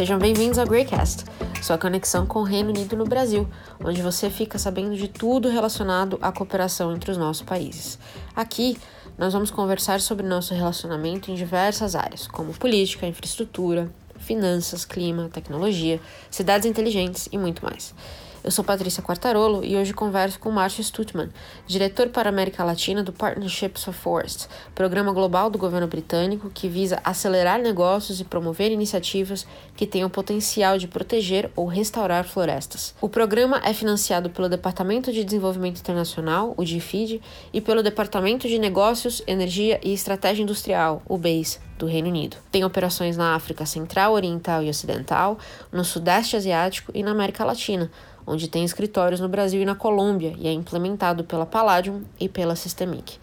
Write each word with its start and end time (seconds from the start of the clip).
sejam 0.00 0.18
bem-vindos 0.18 0.56
ao 0.56 0.66
Greycast, 0.66 1.26
sua 1.60 1.76
conexão 1.76 2.24
com 2.24 2.38
o 2.38 2.42
Reino 2.42 2.70
Unido 2.70 2.96
no 2.96 3.04
Brasil, 3.04 3.46
onde 3.84 4.00
você 4.00 4.30
fica 4.30 4.58
sabendo 4.58 4.96
de 4.96 5.06
tudo 5.06 5.50
relacionado 5.50 6.18
à 6.22 6.32
cooperação 6.32 6.96
entre 6.96 7.10
os 7.10 7.18
nossos 7.18 7.42
países. 7.42 7.98
Aqui, 8.34 8.78
nós 9.18 9.34
vamos 9.34 9.50
conversar 9.50 10.00
sobre 10.00 10.26
nosso 10.26 10.54
relacionamento 10.54 11.30
em 11.30 11.34
diversas 11.34 11.94
áreas, 11.94 12.26
como 12.26 12.54
política, 12.54 13.06
infraestrutura, 13.06 13.92
finanças, 14.16 14.86
clima, 14.86 15.28
tecnologia, 15.30 16.00
cidades 16.30 16.64
inteligentes 16.64 17.28
e 17.30 17.36
muito 17.36 17.62
mais. 17.62 17.94
Eu 18.42 18.50
sou 18.50 18.64
Patrícia 18.64 19.02
Quartarolo 19.02 19.62
e 19.62 19.76
hoje 19.76 19.92
converso 19.92 20.38
com 20.38 20.50
Márcio 20.50 20.82
Stutman, 20.82 21.28
diretor 21.66 22.08
para 22.08 22.30
a 22.30 22.32
América 22.32 22.64
Latina 22.64 23.02
do 23.02 23.12
Partnerships 23.12 23.84
for 23.84 23.92
Forests, 23.92 24.48
programa 24.74 25.12
global 25.12 25.50
do 25.50 25.58
governo 25.58 25.86
britânico 25.86 26.48
que 26.48 26.66
visa 26.66 26.98
acelerar 27.04 27.60
negócios 27.60 28.18
e 28.18 28.24
promover 28.24 28.72
iniciativas 28.72 29.46
que 29.76 29.86
tenham 29.86 30.08
potencial 30.08 30.78
de 30.78 30.88
proteger 30.88 31.50
ou 31.54 31.66
restaurar 31.66 32.24
florestas. 32.24 32.94
O 32.98 33.10
programa 33.10 33.60
é 33.62 33.74
financiado 33.74 34.30
pelo 34.30 34.48
Departamento 34.48 35.12
de 35.12 35.22
Desenvolvimento 35.22 35.78
Internacional, 35.78 36.54
o 36.56 36.64
DFID, 36.64 37.20
e 37.52 37.60
pelo 37.60 37.82
Departamento 37.82 38.48
de 38.48 38.58
Negócios, 38.58 39.22
Energia 39.26 39.78
e 39.82 39.92
Estratégia 39.92 40.42
Industrial, 40.42 41.02
o 41.06 41.18
BASE, 41.18 41.58
do 41.78 41.86
Reino 41.86 42.08
Unido. 42.08 42.36
Tem 42.52 42.62
operações 42.62 43.16
na 43.16 43.34
África 43.34 43.64
Central, 43.64 44.12
Oriental 44.12 44.62
e 44.62 44.68
Ocidental, 44.68 45.38
no 45.72 45.82
Sudeste 45.82 46.36
Asiático 46.36 46.92
e 46.94 47.02
na 47.02 47.10
América 47.10 47.44
Latina 47.44 47.90
onde 48.26 48.48
tem 48.48 48.64
escritórios 48.64 49.20
no 49.20 49.28
Brasil 49.28 49.60
e 49.62 49.64
na 49.64 49.74
Colômbia 49.74 50.34
e 50.38 50.46
é 50.46 50.52
implementado 50.52 51.24
pela 51.24 51.46
Palladium 51.46 52.02
e 52.18 52.28
pela 52.28 52.56
Systemic. 52.56 53.18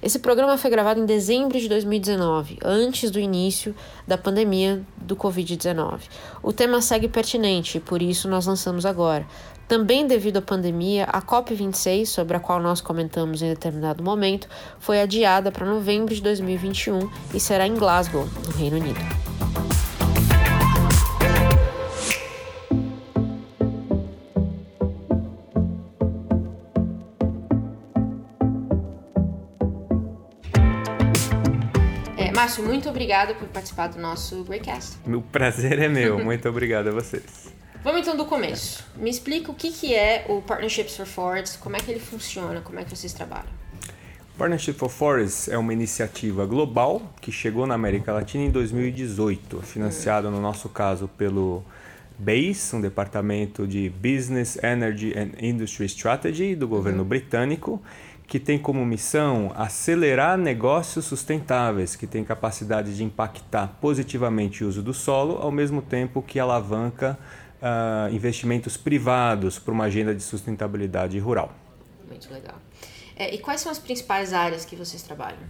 Esse 0.00 0.20
programa 0.20 0.56
foi 0.56 0.70
gravado 0.70 1.00
em 1.00 1.06
dezembro 1.06 1.58
de 1.58 1.68
2019, 1.68 2.58
antes 2.64 3.10
do 3.10 3.18
início 3.18 3.74
da 4.06 4.16
pandemia 4.16 4.80
do 4.96 5.16
Covid-19. 5.16 6.02
O 6.40 6.52
tema 6.52 6.80
segue 6.80 7.08
pertinente 7.08 7.80
por 7.80 8.00
isso 8.00 8.28
nós 8.28 8.46
lançamos 8.46 8.86
agora. 8.86 9.26
Também 9.66 10.06
devido 10.06 10.38
à 10.38 10.42
pandemia, 10.42 11.04
a 11.04 11.20
COP26, 11.20 12.06
sobre 12.06 12.36
a 12.36 12.40
qual 12.40 12.58
nós 12.58 12.80
comentamos 12.80 13.42
em 13.42 13.48
determinado 13.48 14.02
momento, 14.02 14.48
foi 14.78 15.00
adiada 15.00 15.52
para 15.52 15.66
novembro 15.66 16.14
de 16.14 16.22
2021 16.22 17.10
e 17.34 17.40
será 17.40 17.66
em 17.66 17.74
Glasgow, 17.74 18.26
no 18.46 18.52
Reino 18.52 18.76
Unido. 18.76 19.00
Márcio, 32.38 32.62
muito 32.62 32.88
obrigada 32.88 33.34
por 33.34 33.48
participar 33.48 33.88
do 33.88 33.98
nosso 33.98 34.44
Breakcast. 34.44 34.98
Meu 35.04 35.20
prazer 35.20 35.76
é 35.80 35.88
meu. 35.88 36.22
Muito 36.24 36.48
obrigado 36.48 36.86
a 36.86 36.92
vocês. 36.92 37.52
Vamos 37.82 38.02
então 38.02 38.16
do 38.16 38.24
começo. 38.26 38.84
Me 38.94 39.10
explica 39.10 39.50
o 39.50 39.54
que, 39.56 39.72
que 39.72 39.92
é 39.92 40.24
o 40.28 40.40
Partnerships 40.40 40.96
for 40.96 41.04
Forests, 41.04 41.56
como 41.56 41.74
é 41.74 41.80
que 41.80 41.90
ele 41.90 41.98
funciona, 41.98 42.60
como 42.60 42.78
é 42.78 42.84
que 42.84 42.94
vocês 42.94 43.12
trabalham. 43.12 43.48
Partnership 44.38 44.74
for 44.74 44.88
Forests 44.88 45.48
é 45.48 45.58
uma 45.58 45.72
iniciativa 45.72 46.46
global 46.46 47.02
que 47.20 47.32
chegou 47.32 47.66
na 47.66 47.74
América 47.74 48.12
Latina 48.12 48.44
em 48.44 48.50
2018, 48.52 49.60
financiada 49.62 50.30
no 50.30 50.40
nosso 50.40 50.68
caso 50.68 51.08
pelo 51.08 51.64
BASE, 52.16 52.76
um 52.76 52.80
departamento 52.80 53.66
de 53.66 53.90
Business, 53.90 54.56
Energy 54.62 55.12
and 55.18 55.44
Industry 55.44 55.86
Strategy 55.86 56.54
do 56.54 56.68
governo 56.68 57.02
uhum. 57.02 57.08
britânico, 57.08 57.82
que 58.28 58.38
tem 58.38 58.58
como 58.58 58.84
missão 58.84 59.50
acelerar 59.56 60.36
negócios 60.36 61.06
sustentáveis, 61.06 61.96
que 61.96 62.06
tem 62.06 62.22
capacidade 62.22 62.94
de 62.94 63.02
impactar 63.02 63.78
positivamente 63.80 64.62
o 64.62 64.68
uso 64.68 64.82
do 64.82 64.92
solo, 64.92 65.38
ao 65.38 65.50
mesmo 65.50 65.80
tempo 65.80 66.20
que 66.20 66.38
alavanca 66.38 67.18
uh, 67.62 68.14
investimentos 68.14 68.76
privados 68.76 69.58
para 69.58 69.72
uma 69.72 69.84
agenda 69.84 70.14
de 70.14 70.22
sustentabilidade 70.22 71.18
rural. 71.18 71.54
Muito 72.06 72.30
legal. 72.30 72.56
É, 73.16 73.34
e 73.34 73.38
quais 73.38 73.62
são 73.62 73.72
as 73.72 73.78
principais 73.78 74.34
áreas 74.34 74.62
que 74.62 74.76
vocês 74.76 75.02
trabalham? 75.02 75.40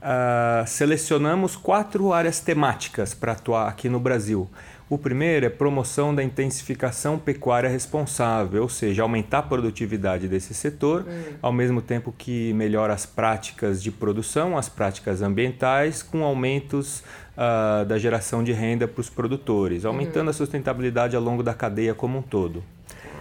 Uh, 0.00 0.66
selecionamos 0.66 1.56
quatro 1.56 2.10
áreas 2.12 2.40
temáticas 2.40 3.12
para 3.12 3.32
atuar 3.32 3.68
aqui 3.68 3.88
no 3.88 4.00
Brasil. 4.00 4.48
O 4.88 4.98
primeiro 4.98 5.46
é 5.46 5.48
promoção 5.48 6.12
da 6.12 6.24
intensificação 6.24 7.18
pecuária 7.18 7.68
responsável, 7.68 8.62
ou 8.62 8.68
seja, 8.68 9.02
aumentar 9.02 9.38
a 9.38 9.42
produtividade 9.42 10.26
desse 10.26 10.52
setor, 10.52 11.04
hum. 11.06 11.34
ao 11.40 11.52
mesmo 11.52 11.80
tempo 11.80 12.12
que 12.16 12.52
melhora 12.54 12.92
as 12.92 13.06
práticas 13.06 13.80
de 13.80 13.92
produção, 13.92 14.58
as 14.58 14.68
práticas 14.68 15.22
ambientais, 15.22 16.02
com 16.02 16.24
aumentos 16.24 17.04
uh, 17.36 17.84
da 17.84 17.98
geração 17.98 18.42
de 18.42 18.52
renda 18.52 18.88
para 18.88 19.00
os 19.00 19.10
produtores, 19.10 19.84
aumentando 19.84 20.24
uhum. 20.24 20.30
a 20.30 20.32
sustentabilidade 20.32 21.14
ao 21.14 21.22
longo 21.22 21.42
da 21.42 21.54
cadeia 21.54 21.94
como 21.94 22.18
um 22.18 22.22
todo. 22.22 22.64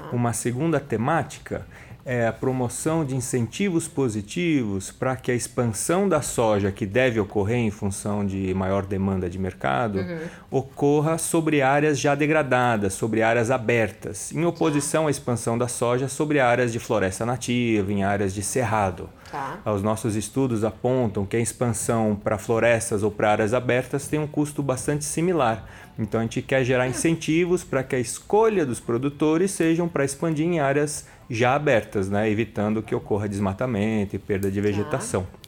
Ah. 0.01 0.09
Uma 0.11 0.34
segunda 0.34 0.79
temática 0.79 1.67
é 2.05 2.27
a 2.27 2.33
promoção 2.33 3.03
de 3.03 3.15
incentivos 3.15 3.87
positivos 3.87 4.91
para 4.91 5.15
que 5.15 5.31
a 5.31 5.35
expansão 5.35 6.07
da 6.07 6.21
soja, 6.21 6.71
que 6.71 6.85
deve 6.85 7.19
ocorrer 7.19 7.57
em 7.57 7.71
função 7.71 8.25
de 8.25 8.53
maior 8.53 8.85
demanda 8.85 9.29
de 9.29 9.37
mercado, 9.37 9.99
uhum. 9.99 10.19
ocorra 10.49 11.17
sobre 11.17 11.61
áreas 11.61 11.99
já 11.99 12.15
degradadas, 12.15 12.93
sobre 12.93 13.21
áreas 13.21 13.51
abertas, 13.51 14.31
em 14.31 14.45
oposição 14.45 15.07
à 15.07 15.11
expansão 15.11 15.57
da 15.57 15.67
soja 15.67 16.07
sobre 16.07 16.39
áreas 16.39 16.71
de 16.71 16.79
floresta 16.79 17.25
nativa, 17.25 17.91
em 17.91 18.03
áreas 18.03 18.33
de 18.33 18.41
cerrado. 18.41 19.09
Tá. 19.31 19.59
Os 19.66 19.83
nossos 19.83 20.16
estudos 20.16 20.63
apontam 20.63 21.25
que 21.25 21.37
a 21.37 21.39
expansão 21.39 22.16
para 22.16 22.37
florestas 22.37 23.03
ou 23.03 23.11
para 23.11 23.31
áreas 23.31 23.53
abertas 23.53 24.07
tem 24.07 24.19
um 24.19 24.25
custo 24.25 24.63
bastante 24.63 25.05
similar. 25.05 25.67
Então 25.99 26.19
a 26.19 26.23
gente 26.23 26.41
quer 26.41 26.63
gerar 26.63 26.85
hum. 26.85 26.89
incentivos 26.89 27.63
para 27.63 27.83
que 27.83 27.95
a 27.95 27.99
escolha 27.99 28.66
dos 28.66 28.79
produtores 28.79 29.51
sejam 29.51 29.87
para 29.87 30.05
expandir 30.05 30.45
em 30.45 30.59
áreas 30.59 31.05
já 31.29 31.53
abertas, 31.53 32.09
né? 32.09 32.29
evitando 32.29 32.81
que 32.81 32.95
ocorra 32.95 33.29
desmatamento 33.29 34.16
e 34.16 34.19
perda 34.19 34.50
de 34.50 34.59
vegetação. 34.59 35.23
Tá. 35.23 35.40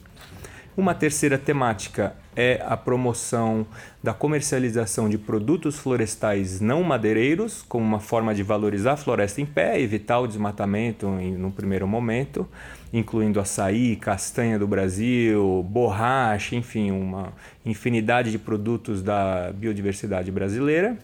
Uma 0.74 0.94
terceira 0.94 1.36
temática 1.36 2.14
é 2.34 2.62
a 2.64 2.78
promoção 2.78 3.66
da 4.02 4.14
comercialização 4.14 5.06
de 5.06 5.18
produtos 5.18 5.78
florestais 5.78 6.62
não 6.62 6.82
madeireiros, 6.82 7.62
como 7.68 7.84
uma 7.84 8.00
forma 8.00 8.34
de 8.34 8.42
valorizar 8.42 8.92
a 8.92 8.96
floresta 8.96 9.42
em 9.42 9.44
pé, 9.44 9.78
evitar 9.78 10.20
o 10.20 10.26
desmatamento 10.26 11.06
em, 11.20 11.32
no 11.32 11.50
primeiro 11.50 11.86
momento, 11.86 12.48
incluindo 12.90 13.38
açaí, 13.38 13.96
castanha 13.96 14.58
do 14.58 14.66
Brasil, 14.66 15.62
borracha, 15.68 16.56
enfim, 16.56 16.90
uma 16.90 17.34
infinidade 17.66 18.30
de 18.30 18.38
produtos 18.38 19.02
da 19.02 19.52
biodiversidade 19.52 20.30
brasileira. 20.30 20.96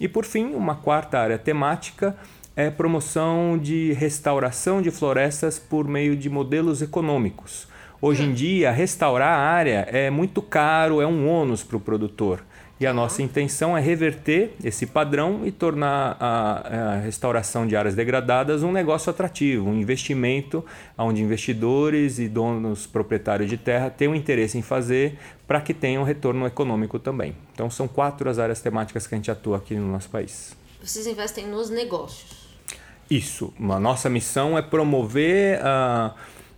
E 0.00 0.08
por 0.08 0.24
fim, 0.24 0.54
uma 0.54 0.76
quarta 0.76 1.18
área 1.18 1.36
temática 1.36 2.16
é 2.56 2.70
promoção 2.70 3.58
de 3.58 3.92
restauração 3.92 4.82
de 4.82 4.90
florestas 4.90 5.58
por 5.58 5.86
meio 5.86 6.16
de 6.16 6.28
modelos 6.28 6.82
econômicos. 6.82 7.68
Hoje 8.02 8.22
em 8.24 8.32
dia, 8.32 8.70
restaurar 8.70 9.38
a 9.38 9.42
área 9.42 9.86
é 9.90 10.08
muito 10.08 10.40
caro, 10.40 11.00
é 11.00 11.06
um 11.06 11.28
ônus 11.28 11.62
para 11.62 11.76
o 11.76 11.80
produtor. 11.80 12.42
E 12.80 12.86
a 12.86 12.94
nossa 12.94 13.22
intenção 13.22 13.76
é 13.76 13.80
reverter 13.80 14.54
esse 14.64 14.86
padrão 14.86 15.42
e 15.44 15.52
tornar 15.52 16.16
a, 16.18 16.94
a, 16.94 16.96
restauração 17.00 17.66
de 17.66 17.76
áreas 17.76 17.94
degradadas 17.94 18.62
um 18.62 18.72
negócio 18.72 19.10
atrativo, 19.10 19.68
um 19.68 19.78
investimento 19.78 20.64
onde 20.96 21.22
investidores 21.22 22.18
e 22.18 22.26
donos 22.26 22.86
proprietários 22.86 23.50
de 23.50 23.58
terra 23.58 23.90
têm 23.90 24.08
um 24.08 24.14
interesse 24.14 24.56
em 24.56 24.62
fazer 24.62 25.18
para 25.46 25.60
que 25.60 25.74
tenham 25.74 26.02
um 26.02 26.06
retorno 26.06 26.46
econômico 26.46 26.98
também. 26.98 27.36
Então 27.52 27.68
são 27.68 27.86
quatro 27.86 28.30
as 28.30 28.38
áreas 28.38 28.62
temáticas 28.62 29.06
que 29.06 29.14
a 29.14 29.18
gente 29.18 29.30
atua 29.30 29.58
aqui 29.58 29.74
no 29.74 29.92
nosso 29.92 30.08
país. 30.08 30.56
Vocês 30.82 31.06
investem 31.06 31.46
nos 31.46 31.68
negócios? 31.68 32.39
Isso. 33.10 33.52
A 33.58 33.80
nossa 33.80 34.08
missão 34.08 34.56
é 34.56 34.62
promover 34.62 35.58
uh, 35.58 36.14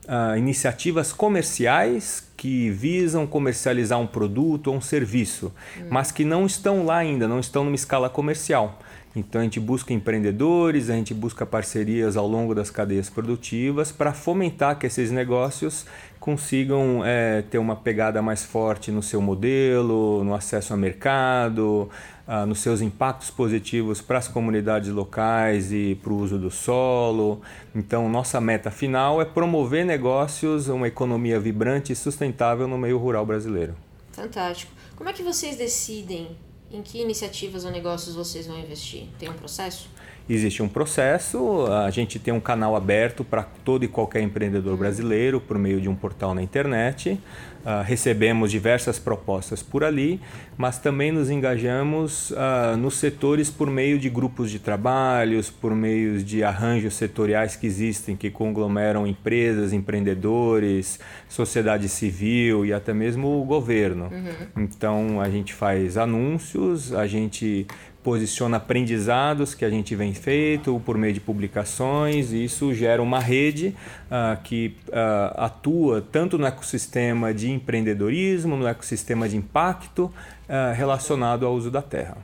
uh, 0.06 0.36
iniciativas 0.36 1.12
comerciais 1.12 2.30
que 2.36 2.68
visam 2.70 3.26
comercializar 3.26 3.98
um 3.98 4.06
produto 4.06 4.66
ou 4.66 4.76
um 4.76 4.80
serviço, 4.80 5.52
hum. 5.78 5.86
mas 5.88 6.12
que 6.12 6.24
não 6.24 6.44
estão 6.44 6.84
lá 6.84 6.98
ainda, 6.98 7.26
não 7.26 7.40
estão 7.40 7.64
numa 7.64 7.76
escala 7.76 8.10
comercial. 8.10 8.78
Então 9.14 9.40
a 9.40 9.44
gente 9.44 9.60
busca 9.60 9.92
empreendedores, 9.92 10.88
a 10.88 10.94
gente 10.94 11.12
busca 11.12 11.44
parcerias 11.44 12.16
ao 12.16 12.26
longo 12.26 12.54
das 12.54 12.70
cadeias 12.70 13.10
produtivas 13.10 13.92
para 13.92 14.12
fomentar 14.12 14.78
que 14.78 14.86
esses 14.86 15.10
negócios 15.10 15.86
consigam 16.22 17.04
é, 17.04 17.42
ter 17.42 17.58
uma 17.58 17.74
pegada 17.74 18.22
mais 18.22 18.44
forte 18.44 18.92
no 18.92 19.02
seu 19.02 19.20
modelo, 19.20 20.22
no 20.22 20.34
acesso 20.34 20.72
ao 20.72 20.78
mercado, 20.78 21.90
ah, 22.24 22.46
nos 22.46 22.60
seus 22.60 22.80
impactos 22.80 23.28
positivos 23.28 24.00
para 24.00 24.18
as 24.18 24.28
comunidades 24.28 24.88
locais 24.90 25.72
e 25.72 25.98
para 26.00 26.12
o 26.12 26.16
uso 26.16 26.38
do 26.38 26.48
solo. 26.48 27.42
Então, 27.74 28.08
nossa 28.08 28.40
meta 28.40 28.70
final 28.70 29.20
é 29.20 29.24
promover 29.24 29.84
negócios, 29.84 30.68
uma 30.68 30.86
economia 30.86 31.40
vibrante 31.40 31.92
e 31.92 31.96
sustentável 31.96 32.68
no 32.68 32.78
meio 32.78 32.98
rural 32.98 33.26
brasileiro. 33.26 33.74
Fantástico. 34.12 34.72
Como 34.94 35.10
é 35.10 35.12
que 35.12 35.24
vocês 35.24 35.56
decidem 35.56 36.36
em 36.70 36.82
que 36.82 37.02
iniciativas 37.02 37.64
ou 37.64 37.72
negócios 37.72 38.14
vocês 38.14 38.46
vão 38.46 38.56
investir? 38.60 39.08
Tem 39.18 39.28
um 39.28 39.34
processo? 39.34 39.90
Existe 40.32 40.62
um 40.62 40.68
processo, 40.68 41.66
a 41.66 41.90
gente 41.90 42.18
tem 42.18 42.32
um 42.32 42.40
canal 42.40 42.74
aberto 42.74 43.22
para 43.22 43.42
todo 43.42 43.84
e 43.84 43.88
qualquer 43.88 44.22
empreendedor 44.22 44.78
brasileiro 44.78 45.38
por 45.38 45.58
meio 45.58 45.78
de 45.78 45.90
um 45.90 45.94
portal 45.94 46.34
na 46.34 46.42
internet. 46.42 47.20
Uh, 47.62 47.80
recebemos 47.84 48.50
diversas 48.50 48.98
propostas 48.98 49.62
por 49.62 49.84
ali, 49.84 50.20
mas 50.56 50.78
também 50.78 51.12
nos 51.12 51.30
engajamos 51.30 52.32
uh, 52.32 52.76
nos 52.76 52.94
setores 52.94 53.50
por 53.50 53.70
meio 53.70 54.00
de 54.00 54.10
grupos 54.10 54.50
de 54.50 54.58
trabalhos, 54.58 55.48
por 55.48 55.72
meio 55.72 56.20
de 56.20 56.42
arranjos 56.42 56.94
setoriais 56.94 57.54
que 57.54 57.64
existem, 57.64 58.16
que 58.16 58.30
conglomeram 58.30 59.06
empresas, 59.06 59.72
empreendedores, 59.72 60.98
sociedade 61.28 61.88
civil 61.88 62.66
e 62.66 62.72
até 62.72 62.92
mesmo 62.92 63.40
o 63.40 63.44
governo. 63.44 64.10
Uhum. 64.10 64.64
Então 64.64 65.20
a 65.20 65.30
gente 65.30 65.54
faz 65.54 65.96
anúncios, 65.96 66.92
a 66.92 67.06
gente 67.06 67.68
posiciona 68.02 68.56
aprendizados 68.56 69.54
que 69.54 69.64
a 69.64 69.70
gente 69.70 69.94
vem 69.94 70.12
feito 70.12 70.80
por 70.84 70.98
meio 70.98 71.12
de 71.12 71.20
publicações 71.20 72.32
e 72.32 72.44
isso 72.44 72.74
gera 72.74 73.02
uma 73.02 73.20
rede 73.20 73.76
uh, 74.06 74.42
que 74.42 74.76
uh, 74.88 75.40
atua 75.40 76.04
tanto 76.10 76.36
no 76.36 76.46
ecossistema 76.46 77.32
de 77.32 77.50
empreendedorismo, 77.50 78.56
no 78.56 78.66
ecossistema 78.66 79.28
de 79.28 79.36
impacto 79.36 80.04
uh, 80.04 80.74
relacionado 80.74 81.46
ao 81.46 81.54
uso 81.54 81.70
da 81.70 81.80
terra. 81.80 82.16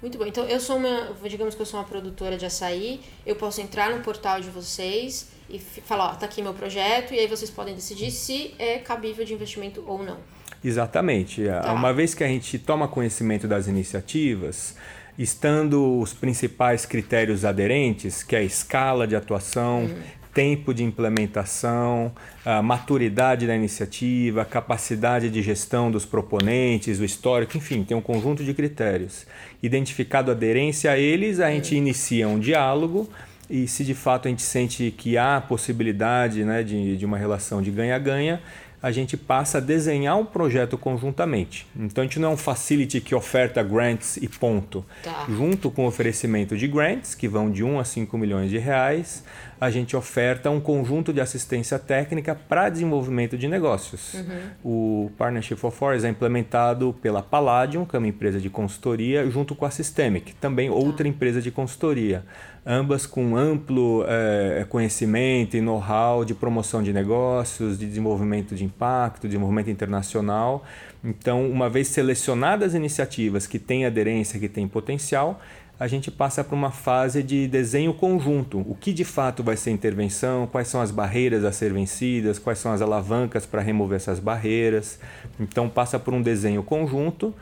Muito 0.00 0.18
bom. 0.18 0.26
Então 0.26 0.44
eu 0.44 0.60
sou 0.60 0.76
uma, 0.76 1.12
digamos 1.28 1.54
que 1.54 1.62
eu 1.62 1.66
sou 1.66 1.80
uma 1.80 1.86
produtora 1.86 2.36
de 2.36 2.46
açaí, 2.46 3.00
eu 3.24 3.34
posso 3.34 3.60
entrar 3.60 3.90
no 3.90 4.02
portal 4.02 4.40
de 4.40 4.48
vocês 4.50 5.28
e 5.50 5.58
falar, 5.58 6.12
ó, 6.12 6.14
tá 6.14 6.26
aqui 6.26 6.42
meu 6.42 6.54
projeto 6.54 7.14
e 7.14 7.18
aí 7.18 7.26
vocês 7.26 7.50
podem 7.50 7.74
decidir 7.74 8.10
se 8.10 8.54
é 8.58 8.78
cabível 8.78 9.24
de 9.24 9.34
investimento 9.34 9.82
ou 9.86 10.04
não. 10.04 10.18
Exatamente. 10.62 11.44
Tá. 11.44 11.72
Uma 11.72 11.92
vez 11.92 12.14
que 12.14 12.22
a 12.24 12.28
gente 12.28 12.58
toma 12.58 12.88
conhecimento 12.88 13.46
das 13.46 13.66
iniciativas, 13.66 14.76
estando 15.18 15.98
os 16.00 16.12
principais 16.12 16.84
critérios 16.84 17.44
aderentes, 17.44 18.22
que 18.22 18.36
é 18.36 18.40
a 18.40 18.42
escala 18.42 19.06
de 19.06 19.16
atuação, 19.16 19.84
uhum. 19.84 19.94
tempo 20.34 20.74
de 20.74 20.84
implementação, 20.84 22.12
a 22.44 22.60
maturidade 22.60 23.46
da 23.46 23.56
iniciativa, 23.56 24.42
a 24.42 24.44
capacidade 24.44 25.30
de 25.30 25.42
gestão 25.42 25.90
dos 25.90 26.04
proponentes, 26.04 27.00
o 27.00 27.04
histórico, 27.04 27.56
enfim, 27.56 27.82
tem 27.82 27.96
um 27.96 28.02
conjunto 28.02 28.44
de 28.44 28.52
critérios. 28.52 29.26
Identificado 29.62 30.30
a 30.30 30.34
aderência 30.34 30.90
a 30.90 30.98
eles, 30.98 31.40
a 31.40 31.50
gente 31.50 31.72
uhum. 31.72 31.78
inicia 31.78 32.28
um 32.28 32.38
diálogo 32.38 33.08
e 33.48 33.68
se 33.68 33.84
de 33.84 33.94
fato 33.94 34.26
a 34.26 34.30
gente 34.30 34.42
sente 34.42 34.92
que 34.96 35.16
há 35.16 35.40
possibilidade 35.40 36.44
né, 36.44 36.62
de, 36.62 36.96
de 36.96 37.06
uma 37.06 37.16
relação 37.16 37.62
de 37.62 37.70
ganha-ganha, 37.70 38.40
a 38.86 38.92
gente 38.92 39.16
passa 39.16 39.58
a 39.58 39.60
desenhar 39.60 40.16
um 40.16 40.24
projeto 40.24 40.78
conjuntamente. 40.78 41.66
Então 41.74 42.02
a 42.02 42.06
gente 42.06 42.20
não 42.20 42.30
é 42.30 42.32
um 42.34 42.36
facility 42.36 43.00
que 43.00 43.16
oferta 43.16 43.60
grants 43.60 44.16
e 44.16 44.28
ponto. 44.28 44.86
Tá. 45.02 45.26
Junto 45.28 45.72
com 45.72 45.86
o 45.86 45.88
oferecimento 45.88 46.56
de 46.56 46.68
grants, 46.68 47.12
que 47.12 47.26
vão 47.26 47.50
de 47.50 47.64
1 47.64 47.80
a 47.80 47.84
5 47.84 48.16
milhões 48.16 48.48
de 48.48 48.58
reais, 48.58 49.24
a 49.60 49.70
gente 49.70 49.96
oferta 49.96 50.50
um 50.50 50.60
conjunto 50.60 51.12
de 51.12 51.20
assistência 51.20 51.78
técnica 51.78 52.34
para 52.34 52.68
desenvolvimento 52.68 53.38
de 53.38 53.48
negócios. 53.48 54.14
Uhum. 54.14 54.50
O 54.64 55.10
Partnership 55.16 55.56
for 55.56 55.70
Forest 55.70 56.06
é 56.06 56.10
implementado 56.10 56.94
pela 57.00 57.22
Palladium, 57.22 57.84
que 57.84 57.96
é 57.96 57.98
uma 57.98 58.08
empresa 58.08 58.40
de 58.40 58.50
consultoria, 58.50 59.28
junto 59.30 59.54
com 59.54 59.64
a 59.64 59.70
Systemic, 59.70 60.34
também 60.34 60.68
tá. 60.68 60.74
outra 60.74 61.08
empresa 61.08 61.40
de 61.40 61.50
consultoria 61.50 62.24
ambas 62.66 63.06
com 63.06 63.36
amplo 63.36 64.04
é, 64.08 64.66
conhecimento 64.68 65.56
e 65.56 65.60
know-how 65.60 66.24
de 66.24 66.34
promoção 66.34 66.82
de 66.82 66.92
negócios, 66.92 67.78
de 67.78 67.86
desenvolvimento 67.86 68.56
de 68.56 68.64
impacto, 68.64 69.28
desenvolvimento 69.28 69.70
internacional. 69.70 70.64
Então, 71.04 71.48
uma 71.48 71.70
vez 71.70 71.86
selecionadas 71.86 72.74
iniciativas 72.74 73.46
que 73.46 73.60
têm 73.60 73.86
aderência, 73.86 74.40
que 74.40 74.48
têm 74.48 74.66
potencial, 74.66 75.40
a 75.78 75.86
gente 75.86 76.10
passa 76.10 76.42
para 76.42 76.54
uma 76.54 76.70
fase 76.70 77.22
de 77.22 77.46
desenho 77.46 77.92
conjunto. 77.92 78.58
O 78.60 78.74
que 78.74 78.92
de 78.92 79.04
fato 79.04 79.42
vai 79.42 79.56
ser 79.56 79.70
intervenção, 79.70 80.46
quais 80.46 80.68
são 80.68 80.80
as 80.80 80.90
barreiras 80.90 81.44
a 81.44 81.52
ser 81.52 81.72
vencidas, 81.72 82.38
quais 82.38 82.58
são 82.58 82.72
as 82.72 82.80
alavancas 82.80 83.44
para 83.44 83.60
remover 83.60 83.96
essas 83.96 84.18
barreiras. 84.18 84.98
Então, 85.38 85.68
passa 85.68 85.98
por 85.98 86.14
um 86.14 86.22
desenho 86.22 86.62
conjunto 86.62 87.34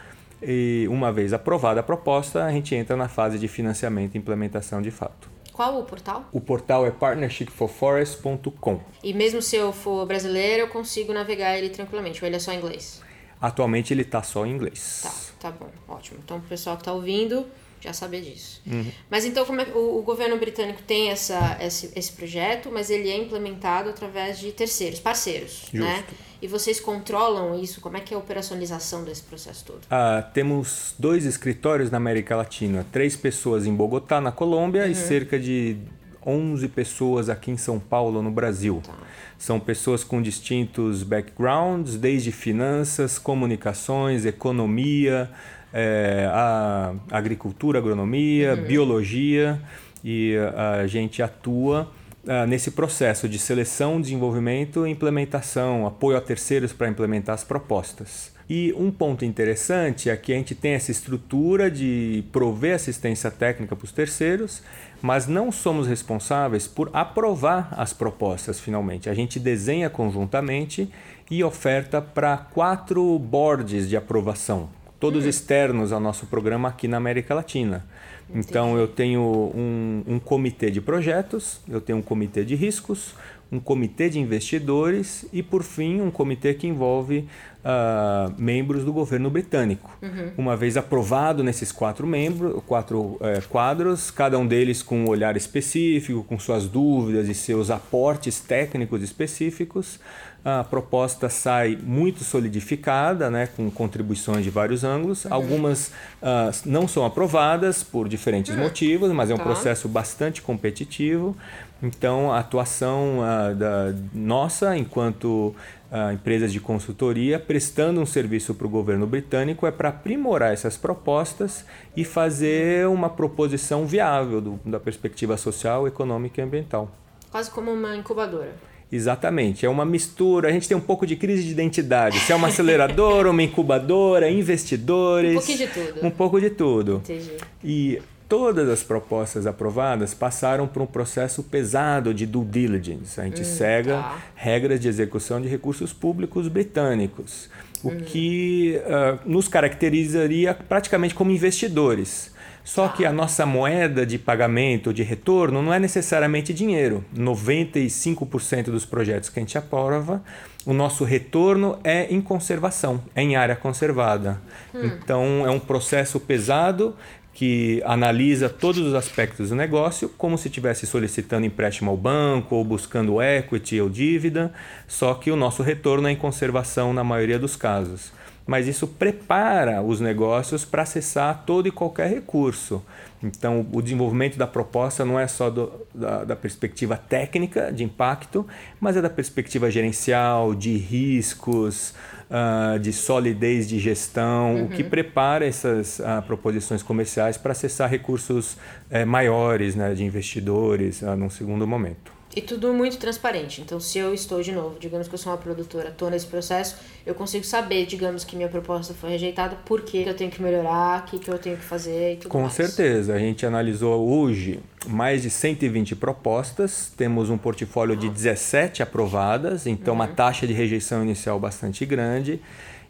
e 0.42 0.86
uma 0.90 1.12
vez 1.12 1.32
aprovada 1.32 1.80
a 1.80 1.82
proposta, 1.82 2.44
a 2.44 2.50
gente 2.50 2.74
entra 2.74 2.96
na 2.96 3.08
fase 3.08 3.38
de 3.38 3.48
financiamento 3.48 4.14
e 4.14 4.18
implementação 4.18 4.82
de 4.82 4.90
fato. 4.90 5.32
Qual 5.52 5.78
o 5.78 5.84
portal? 5.84 6.28
O 6.32 6.40
portal 6.40 6.84
é 6.84 6.90
partnershipforforest.com. 6.90 8.80
E 9.04 9.14
mesmo 9.14 9.40
se 9.40 9.54
eu 9.54 9.72
for 9.72 10.04
brasileiro, 10.04 10.64
eu 10.64 10.68
consigo 10.68 11.12
navegar 11.12 11.56
ele 11.56 11.68
tranquilamente, 11.68 12.20
ou 12.22 12.26
ele 12.26 12.34
é 12.34 12.40
só 12.40 12.52
em 12.52 12.58
inglês? 12.58 13.00
Atualmente 13.40 13.94
ele 13.94 14.02
está 14.02 14.20
só 14.22 14.44
em 14.44 14.50
inglês. 14.50 15.00
Tá, 15.40 15.50
tá 15.50 15.56
bom, 15.56 15.70
ótimo. 15.86 16.18
Então, 16.24 16.38
o 16.38 16.40
pessoal 16.40 16.76
que 16.76 16.82
está 16.82 16.92
ouvindo, 16.92 17.46
já 17.84 17.92
saber 17.92 18.22
disso. 18.22 18.60
Uhum. 18.66 18.90
Mas 19.10 19.24
então 19.24 19.44
como 19.44 19.60
é, 19.60 19.64
o, 19.74 19.98
o, 19.98 20.02
governo 20.02 20.36
britânico 20.38 20.82
tem 20.82 21.10
essa, 21.10 21.58
esse, 21.60 21.92
esse 21.94 22.12
projeto, 22.12 22.70
mas 22.72 22.90
ele 22.90 23.08
é 23.10 23.16
implementado 23.16 23.90
através 23.90 24.38
de 24.38 24.52
terceiros, 24.52 24.98
parceiros, 24.98 25.68
Justo. 25.70 25.78
né? 25.78 26.04
E 26.40 26.48
vocês 26.48 26.78
controlam 26.80 27.58
isso? 27.58 27.80
Como 27.80 27.96
é 27.96 28.00
que 28.00 28.12
é 28.12 28.16
a 28.16 28.20
operacionalização 28.20 29.04
desse 29.04 29.22
processo 29.22 29.64
todo? 29.64 29.80
Ah, 29.90 30.28
temos 30.34 30.94
dois 30.98 31.24
escritórios 31.24 31.90
na 31.90 31.96
América 31.96 32.36
Latina, 32.36 32.86
três 32.92 33.16
pessoas 33.16 33.66
em 33.66 33.74
Bogotá, 33.74 34.20
na 34.20 34.32
Colômbia, 34.32 34.84
uhum. 34.84 34.90
e 34.90 34.94
cerca 34.94 35.38
de 35.38 35.78
11 36.26 36.68
pessoas 36.68 37.28
aqui 37.28 37.50
em 37.50 37.56
São 37.56 37.78
Paulo, 37.78 38.22
no 38.22 38.30
Brasil. 38.30 38.82
Tá. 38.84 38.94
São 39.38 39.60
pessoas 39.60 40.02
com 40.02 40.22
distintos 40.22 41.02
backgrounds, 41.02 41.96
desde 41.96 42.32
finanças, 42.32 43.18
comunicações, 43.18 44.24
economia, 44.24 45.30
é, 45.76 46.30
a 46.32 46.94
agricultura, 47.10 47.80
agronomia, 47.80 48.54
uhum. 48.54 48.62
biologia 48.62 49.60
e 50.04 50.36
a 50.54 50.86
gente 50.86 51.20
atua 51.20 51.90
uh, 52.24 52.46
nesse 52.46 52.70
processo 52.70 53.28
de 53.28 53.38
seleção, 53.38 54.00
desenvolvimento 54.00 54.86
e 54.86 54.90
implementação, 54.90 55.84
apoio 55.84 56.16
a 56.16 56.20
terceiros 56.20 56.72
para 56.72 56.88
implementar 56.88 57.34
as 57.34 57.42
propostas. 57.42 58.32
E 58.48 58.72
um 58.76 58.90
ponto 58.90 59.24
interessante 59.24 60.10
é 60.10 60.16
que 60.16 60.32
a 60.32 60.36
gente 60.36 60.54
tem 60.54 60.72
essa 60.72 60.90
estrutura 60.90 61.70
de 61.70 62.22
prover 62.30 62.74
assistência 62.74 63.30
técnica 63.30 63.74
para 63.74 63.84
os 63.84 63.90
terceiros, 63.90 64.62
mas 65.00 65.26
não 65.26 65.50
somos 65.50 65.88
responsáveis 65.88 66.68
por 66.68 66.90
aprovar 66.92 67.72
as 67.76 67.94
propostas 67.94 68.60
finalmente. 68.60 69.08
A 69.08 69.14
gente 69.14 69.40
desenha 69.40 69.88
conjuntamente 69.88 70.88
e 71.30 71.42
oferta 71.42 72.02
para 72.02 72.36
quatro 72.36 73.18
boards 73.18 73.88
de 73.88 73.96
aprovação 73.96 74.68
todos 75.00 75.24
uhum. 75.24 75.30
externos 75.30 75.92
ao 75.92 76.00
nosso 76.00 76.26
programa 76.26 76.68
aqui 76.68 76.88
na 76.88 76.96
América 76.96 77.34
Latina. 77.34 77.84
Entendi. 78.28 78.46
Então 78.48 78.78
eu 78.78 78.88
tenho 78.88 79.20
um, 79.20 80.02
um 80.06 80.18
comitê 80.18 80.70
de 80.70 80.80
projetos, 80.80 81.60
eu 81.68 81.80
tenho 81.80 81.98
um 81.98 82.02
comitê 82.02 82.44
de 82.44 82.54
riscos, 82.54 83.14
um 83.54 83.60
comitê 83.60 84.08
de 84.08 84.18
investidores 84.18 85.26
e, 85.32 85.42
por 85.42 85.62
fim, 85.62 86.00
um 86.00 86.10
comitê 86.10 86.54
que 86.54 86.66
envolve 86.66 87.28
uh, 87.64 88.34
membros 88.36 88.84
do 88.84 88.92
governo 88.92 89.30
britânico. 89.30 89.96
Uhum. 90.02 90.32
Uma 90.36 90.56
vez 90.56 90.76
aprovado 90.76 91.44
nesses 91.44 91.70
quatro 91.70 92.06
membros, 92.06 92.60
quatro 92.66 93.00
uh, 93.00 93.20
quadros, 93.48 94.10
cada 94.10 94.38
um 94.38 94.46
deles 94.46 94.82
com 94.82 95.04
um 95.04 95.08
olhar 95.08 95.36
específico, 95.36 96.24
com 96.24 96.38
suas 96.38 96.66
dúvidas 96.66 97.28
e 97.28 97.34
seus 97.34 97.70
aportes 97.70 98.40
técnicos 98.40 99.02
específicos, 99.02 100.00
a 100.44 100.62
proposta 100.62 101.30
sai 101.30 101.78
muito 101.82 102.22
solidificada, 102.22 103.30
né, 103.30 103.46
com 103.46 103.70
contribuições 103.70 104.44
de 104.44 104.50
vários 104.50 104.84
ângulos. 104.84 105.24
Uhum. 105.24 105.32
Algumas 105.32 105.88
uh, 105.88 106.52
não 106.66 106.86
são 106.86 107.06
aprovadas 107.06 107.82
por 107.82 108.08
diferentes 108.08 108.54
uhum. 108.54 108.62
motivos, 108.62 109.10
mas 109.12 109.30
é 109.30 109.34
um 109.34 109.38
tá. 109.38 109.42
processo 109.42 109.88
bastante 109.88 110.42
competitivo. 110.42 111.34
Então, 111.82 112.30
a 112.30 112.40
atuação 112.40 113.20
uh, 113.20 113.54
da 113.54 113.94
nossa, 114.12 114.76
enquanto 114.76 115.54
uh, 115.90 116.12
empresas 116.12 116.52
de 116.52 116.60
consultoria, 116.60 117.38
prestando 117.38 118.00
um 118.00 118.06
serviço 118.06 118.54
para 118.54 118.66
o 118.66 118.70
governo 118.70 119.06
britânico, 119.06 119.66
é 119.66 119.70
para 119.70 119.88
aprimorar 119.88 120.52
essas 120.52 120.76
propostas 120.76 121.64
e 121.96 122.04
fazer 122.04 122.86
uma 122.88 123.08
proposição 123.08 123.86
viável 123.86 124.42
do, 124.42 124.60
da 124.64 124.78
perspectiva 124.78 125.38
social, 125.38 125.88
econômica 125.88 126.42
e 126.42 126.44
ambiental. 126.44 126.90
Quase 127.30 127.50
como 127.50 127.72
uma 127.72 127.96
incubadora. 127.96 128.73
Exatamente, 128.94 129.66
é 129.66 129.68
uma 129.68 129.84
mistura. 129.84 130.48
A 130.48 130.52
gente 130.52 130.68
tem 130.68 130.76
um 130.76 130.80
pouco 130.80 131.04
de 131.04 131.16
crise 131.16 131.42
de 131.42 131.50
identidade. 131.50 132.20
Se 132.20 132.32
é 132.32 132.36
uma 132.36 132.46
aceleradora, 132.46 133.28
uma 133.28 133.42
incubadora, 133.42 134.30
investidores. 134.30 135.32
Um 135.32 135.34
pouquinho 135.34 135.58
de 135.58 135.66
tudo. 135.66 136.06
Um 136.06 136.10
pouco 136.10 136.40
de 136.40 136.50
tudo. 136.50 137.02
Entendi. 137.04 137.32
E 137.64 138.00
todas 138.28 138.68
as 138.68 138.84
propostas 138.84 139.48
aprovadas 139.48 140.14
passaram 140.14 140.68
por 140.68 140.80
um 140.80 140.86
processo 140.86 141.42
pesado 141.42 142.14
de 142.14 142.24
due 142.24 142.44
diligence. 142.44 143.20
A 143.20 143.24
gente 143.24 143.40
hum, 143.40 143.44
cega 143.44 143.94
tá. 143.94 144.18
regras 144.36 144.78
de 144.78 144.86
execução 144.86 145.40
de 145.40 145.48
recursos 145.48 145.92
públicos 145.92 146.46
britânicos, 146.46 147.50
o 147.82 147.88
hum. 147.88 147.98
que 147.98 148.80
uh, 148.86 149.18
nos 149.28 149.48
caracterizaria 149.48 150.54
praticamente 150.54 151.16
como 151.16 151.32
investidores. 151.32 152.32
Só 152.64 152.88
que 152.88 153.04
a 153.04 153.12
nossa 153.12 153.44
moeda 153.44 154.06
de 154.06 154.18
pagamento, 154.18 154.92
de 154.92 155.02
retorno, 155.02 155.62
não 155.62 155.72
é 155.72 155.78
necessariamente 155.78 156.54
dinheiro. 156.54 157.04
95% 157.14 158.64
dos 158.64 158.86
projetos 158.86 159.28
que 159.28 159.38
a 159.38 159.42
gente 159.42 159.58
aprova, 159.58 160.24
o 160.64 160.72
nosso 160.72 161.04
retorno 161.04 161.78
é 161.84 162.12
em 162.12 162.22
conservação, 162.22 163.02
é 163.14 163.22
em 163.22 163.36
área 163.36 163.54
conservada. 163.54 164.40
Hum. 164.74 164.86
Então 164.86 165.46
é 165.46 165.50
um 165.50 165.60
processo 165.60 166.18
pesado 166.18 166.96
que 167.34 167.82
analisa 167.84 168.48
todos 168.48 168.80
os 168.80 168.94
aspectos 168.94 169.50
do 169.50 169.56
negócio, 169.56 170.08
como 170.16 170.38
se 170.38 170.48
estivesse 170.48 170.86
solicitando 170.86 171.44
empréstimo 171.44 171.90
ao 171.90 171.96
banco 171.96 172.54
ou 172.54 172.64
buscando 172.64 173.20
equity 173.20 173.80
ou 173.80 173.90
dívida, 173.90 174.52
só 174.86 175.14
que 175.14 175.32
o 175.32 175.36
nosso 175.36 175.62
retorno 175.62 176.06
é 176.06 176.12
em 176.12 176.16
conservação 176.16 176.92
na 176.94 177.02
maioria 177.02 177.38
dos 177.38 177.56
casos. 177.56 178.12
Mas 178.46 178.68
isso 178.68 178.86
prepara 178.86 179.82
os 179.82 180.00
negócios 180.00 180.64
para 180.64 180.82
acessar 180.82 181.44
todo 181.46 181.66
e 181.66 181.70
qualquer 181.70 182.10
recurso. 182.10 182.82
Então, 183.22 183.66
o 183.72 183.80
desenvolvimento 183.80 184.36
da 184.36 184.46
proposta 184.46 185.02
não 185.02 185.18
é 185.18 185.26
só 185.26 185.48
do, 185.48 185.72
da, 185.94 186.24
da, 186.24 186.36
perspectiva 186.36 186.96
técnica 186.96 187.72
de 187.72 187.82
impacto, 187.82 188.46
mas 188.78 188.98
é 188.98 189.02
da 189.02 189.08
perspectiva 189.08 189.70
gerencial, 189.70 190.54
de 190.54 190.76
riscos, 190.76 191.94
uh, 192.28 192.78
de 192.78 192.92
solidez 192.92 193.66
de 193.66 193.78
gestão, 193.78 194.56
uhum. 194.56 194.64
o 194.66 194.68
que 194.68 194.82
uhum. 194.82 194.90
prepara 194.90 195.46
essas 195.46 196.00
uh, 196.00 196.22
proposições 196.26 196.82
comerciais 196.82 197.38
para 197.38 197.52
acessar 197.52 197.88
recursos 197.88 198.54
uh, 198.90 199.06
maiores 199.06 199.74
né, 199.74 199.94
de 199.94 200.04
investidores 200.04 201.00
uh, 201.00 201.16
num 201.16 201.30
segundo 201.30 201.66
momento. 201.66 202.13
E 202.36 202.40
tudo 202.40 202.72
muito 202.74 202.98
transparente. 202.98 203.60
Então, 203.60 203.78
se 203.78 203.96
eu 203.96 204.12
estou 204.12 204.42
de 204.42 204.50
novo, 204.50 204.76
digamos 204.80 205.06
que 205.06 205.14
eu 205.14 205.18
sou 205.18 205.30
uma 205.30 205.38
produtora, 205.38 205.90
estou 205.90 206.10
nesse 206.10 206.26
processo, 206.26 206.76
eu 207.06 207.14
consigo 207.14 207.44
saber, 207.44 207.86
digamos 207.86 208.24
que 208.24 208.34
minha 208.34 208.48
proposta 208.48 208.92
foi 208.92 209.10
rejeitada, 209.10 209.56
por 209.64 209.82
que 209.82 210.02
eu 210.02 210.14
tenho 210.14 210.32
que 210.32 210.42
melhorar, 210.42 211.02
o 211.02 211.04
que, 211.04 211.18
que 211.20 211.30
eu 211.30 211.38
tenho 211.38 211.56
que 211.56 211.62
fazer 211.62 212.14
e 212.14 212.16
tudo 212.16 212.30
Com 212.32 212.42
mais. 212.42 212.54
certeza. 212.54 213.14
A 213.14 213.18
gente 213.20 213.46
analisou 213.46 214.08
hoje 214.08 214.58
mais 214.86 215.22
de 215.22 215.30
120 215.30 215.94
propostas, 215.94 216.92
temos 216.96 217.30
um 217.30 217.38
portfólio 217.38 217.96
de 217.96 218.08
17 218.08 218.82
aprovadas, 218.82 219.64
então 219.66 219.94
uhum. 219.94 220.00
uma 220.00 220.08
taxa 220.08 220.44
de 220.44 220.52
rejeição 220.52 221.04
inicial 221.04 221.38
bastante 221.38 221.86
grande. 221.86 222.40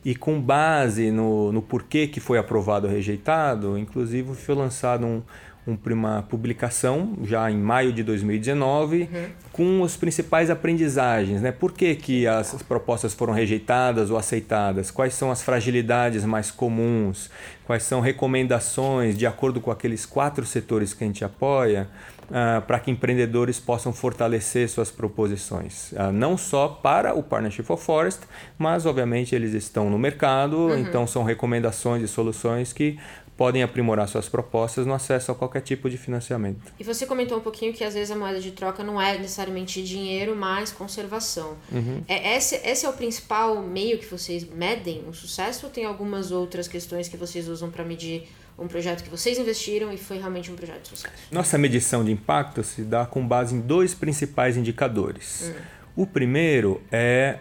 E 0.02 0.14
com 0.14 0.38
base 0.38 1.10
no, 1.10 1.50
no 1.50 1.62
porquê 1.62 2.06
que 2.06 2.20
foi 2.20 2.36
aprovado 2.36 2.86
ou 2.86 2.92
rejeitado, 2.92 3.78
inclusive 3.78 4.34
foi 4.34 4.54
lançado 4.54 5.06
um, 5.06 5.22
uma 5.66 6.23
publicação 6.23 7.16
já 7.25 7.50
em 7.50 7.56
maio 7.56 7.92
de 7.92 8.02
2019 8.02 9.02
uhum. 9.02 9.26
com 9.52 9.85
as 9.85 9.97
principais 9.97 10.50
aprendizagens, 10.50 11.40
né? 11.40 11.52
Por 11.52 11.73
que, 11.73 11.94
que 11.94 12.26
as 12.26 12.62
propostas 12.62 13.14
foram 13.14 13.33
rejeitadas 13.33 14.11
ou 14.11 14.18
aceitadas? 14.18 14.90
Quais 14.90 15.14
são 15.14 15.30
as 15.30 15.42
fragilidades 15.42 16.25
mais 16.25 16.50
comuns? 16.50 17.30
Quais 17.66 17.83
são 17.83 18.00
recomendações 18.00 19.16
de 19.16 19.26
acordo 19.26 19.59
com 19.61 19.71
aqueles 19.71 20.04
quatro 20.04 20.44
setores 20.44 20.92
que 20.92 21.02
a 21.02 21.06
gente 21.06 21.25
apoia 21.25 21.88
uh, 22.25 22.61
para 22.62 22.78
que 22.78 22.90
empreendedores 22.90 23.59
possam 23.59 23.90
fortalecer 23.90 24.68
suas 24.68 24.90
proposições? 24.90 25.92
Uh, 25.92 26.12
não 26.12 26.37
só 26.37 26.68
para 26.68 27.14
o 27.14 27.23
Partnership 27.23 27.62
for 27.62 27.78
Forest, 27.78 28.21
mas 28.59 28.85
obviamente 28.85 29.35
eles 29.35 29.54
estão 29.54 29.88
no 29.88 29.99
mercado, 29.99 30.59
uhum. 30.59 30.78
então 30.78 31.06
são 31.06 31.23
recomendações 31.23 32.02
e 32.02 32.09
soluções 32.09 32.71
que 32.71 32.99
podem 33.37 33.62
aprimorar 33.62 34.09
suas 34.09 34.29
propostas 34.29 34.87
no 34.87 34.95
acesso 34.95 35.33
a 35.33 35.35
qualquer 35.35 35.61
tipo 35.61 35.91
de 35.91 35.99
financiamento. 35.99 36.73
E 36.79 36.85
você 36.85 37.05
comentou 37.05 37.38
um 37.38 37.41
pouquinho 37.41 37.73
que 37.73 37.83
às 37.83 37.95
vezes 37.95 38.11
a 38.11 38.17
moeda 38.17 38.41
de 38.41 38.53
troca 38.53 38.85
não 38.85 39.00
é 39.00 39.19
necessariamente 39.19 39.83
dinheiro, 39.83 40.37
mas 40.37 40.71
conservação. 40.71 41.57
Uhum. 41.73 42.03
É, 42.07 42.37
esse, 42.37 42.57
esse 42.57 42.87
é 42.87 42.88
o 42.88 42.93
principal 42.93 43.61
meio 43.61 43.99
que 43.99 44.07
vocês 44.07 44.45
medem 44.49 45.03
o 45.09 45.12
sucesso 45.12 45.67
ou 45.67 45.73
tem 45.73 45.85
algumas 45.85 46.31
outras 46.31 46.69
questões 46.69 47.09
que 47.09 47.17
vocês 47.17 47.49
usam 47.49 47.71
para 47.71 47.85
medir 47.85 48.29
um 48.57 48.69
projeto 48.69 49.03
que 49.03 49.11
vocês 49.11 49.37
investiram 49.37 49.93
e 49.93 49.99
foi 49.99 50.19
realmente 50.19 50.50
um 50.50 50.55
projeto 50.55 50.83
de 50.83 50.88
sucesso? 50.91 51.14
Nossa 51.31 51.59
medição 51.59 52.05
de 52.05 52.12
impacto 52.12 52.62
se 52.62 52.83
dá 52.83 53.05
com 53.05 53.26
base 53.26 53.55
em 53.55 53.61
dois 53.61 53.95
principais 53.95 54.57
indicadores. 54.57 55.53
Hum. 55.53 55.61
O 55.97 56.07
primeiro 56.07 56.81
é, 56.91 57.38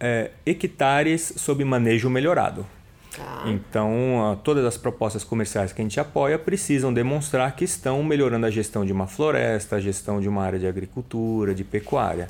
é 0.00 0.30
hectares 0.46 1.34
sob 1.36 1.62
manejo 1.64 2.08
melhorado. 2.08 2.66
Tá. 3.16 3.44
Então, 3.46 4.38
todas 4.42 4.64
as 4.64 4.76
propostas 4.76 5.22
comerciais 5.22 5.72
que 5.72 5.80
a 5.80 5.84
gente 5.84 6.00
apoia 6.00 6.38
precisam 6.38 6.92
demonstrar 6.92 7.54
que 7.54 7.64
estão 7.64 8.02
melhorando 8.02 8.46
a 8.46 8.50
gestão 8.50 8.84
de 8.84 8.92
uma 8.92 9.06
floresta, 9.06 9.76
a 9.76 9.80
gestão 9.80 10.20
de 10.20 10.28
uma 10.28 10.42
área 10.42 10.58
de 10.58 10.66
agricultura, 10.66 11.54
de 11.54 11.62
pecuária. 11.62 12.28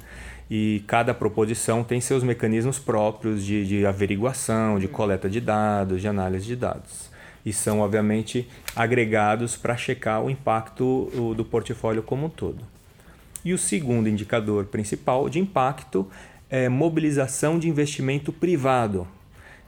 E 0.50 0.84
cada 0.86 1.14
proposição 1.14 1.82
tem 1.82 2.00
seus 2.00 2.22
mecanismos 2.22 2.78
próprios 2.78 3.44
de, 3.44 3.66
de 3.66 3.86
averiguação, 3.86 4.78
de 4.78 4.86
coleta 4.86 5.28
de 5.28 5.40
dados, 5.40 6.02
de 6.02 6.08
análise 6.08 6.44
de 6.44 6.56
dados. 6.56 7.10
E 7.46 7.52
são, 7.52 7.80
obviamente, 7.80 8.48
agregados 8.76 9.56
para 9.56 9.76
checar 9.76 10.22
o 10.22 10.30
impacto 10.30 11.10
do 11.34 11.44
portfólio 11.44 12.02
como 12.02 12.26
um 12.26 12.30
todo. 12.30 12.62
E 13.42 13.52
o 13.52 13.58
segundo 13.58 14.08
indicador 14.08 14.66
principal 14.66 15.28
de 15.28 15.38
impacto 15.38 16.06
é 16.50 16.68
mobilização 16.68 17.58
de 17.58 17.68
investimento 17.68 18.32
privado 18.32 19.06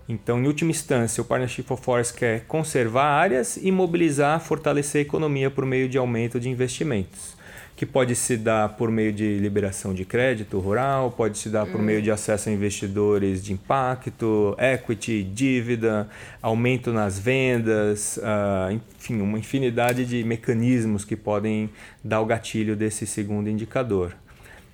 então, 0.08 0.38
em 0.40 0.46
última 0.46 0.70
instância, 0.70 1.20
o 1.20 1.24
Partnership 1.24 1.64
for 1.64 1.76
Forest 1.76 2.14
quer 2.14 2.44
conservar 2.46 3.06
áreas 3.06 3.56
e 3.56 3.72
mobilizar, 3.72 4.40
fortalecer 4.40 5.00
a 5.00 5.02
economia 5.02 5.50
por 5.50 5.66
meio 5.66 5.88
de 5.88 5.98
aumento 5.98 6.38
de 6.38 6.48
investimentos, 6.48 7.36
que 7.74 7.84
pode 7.84 8.14
se 8.14 8.36
dar 8.36 8.68
por 8.76 8.88
meio 8.88 9.12
de 9.12 9.38
liberação 9.40 9.92
de 9.92 10.04
crédito 10.04 10.60
rural, 10.60 11.10
pode 11.10 11.36
se 11.38 11.48
dar 11.48 11.66
por 11.66 11.82
meio 11.82 12.00
de 12.00 12.12
acesso 12.12 12.48
a 12.48 12.52
investidores 12.52 13.42
de 13.42 13.52
impacto, 13.52 14.56
equity, 14.60 15.24
dívida, 15.24 16.08
aumento 16.40 16.92
nas 16.92 17.18
vendas, 17.18 18.16
uh, 18.18 18.72
enfim, 18.72 19.20
uma 19.20 19.40
infinidade 19.40 20.06
de 20.06 20.22
mecanismos 20.22 21.04
que 21.04 21.16
podem 21.16 21.68
dar 22.02 22.20
o 22.20 22.26
gatilho 22.26 22.76
desse 22.76 23.08
segundo 23.08 23.50
indicador. 23.50 24.14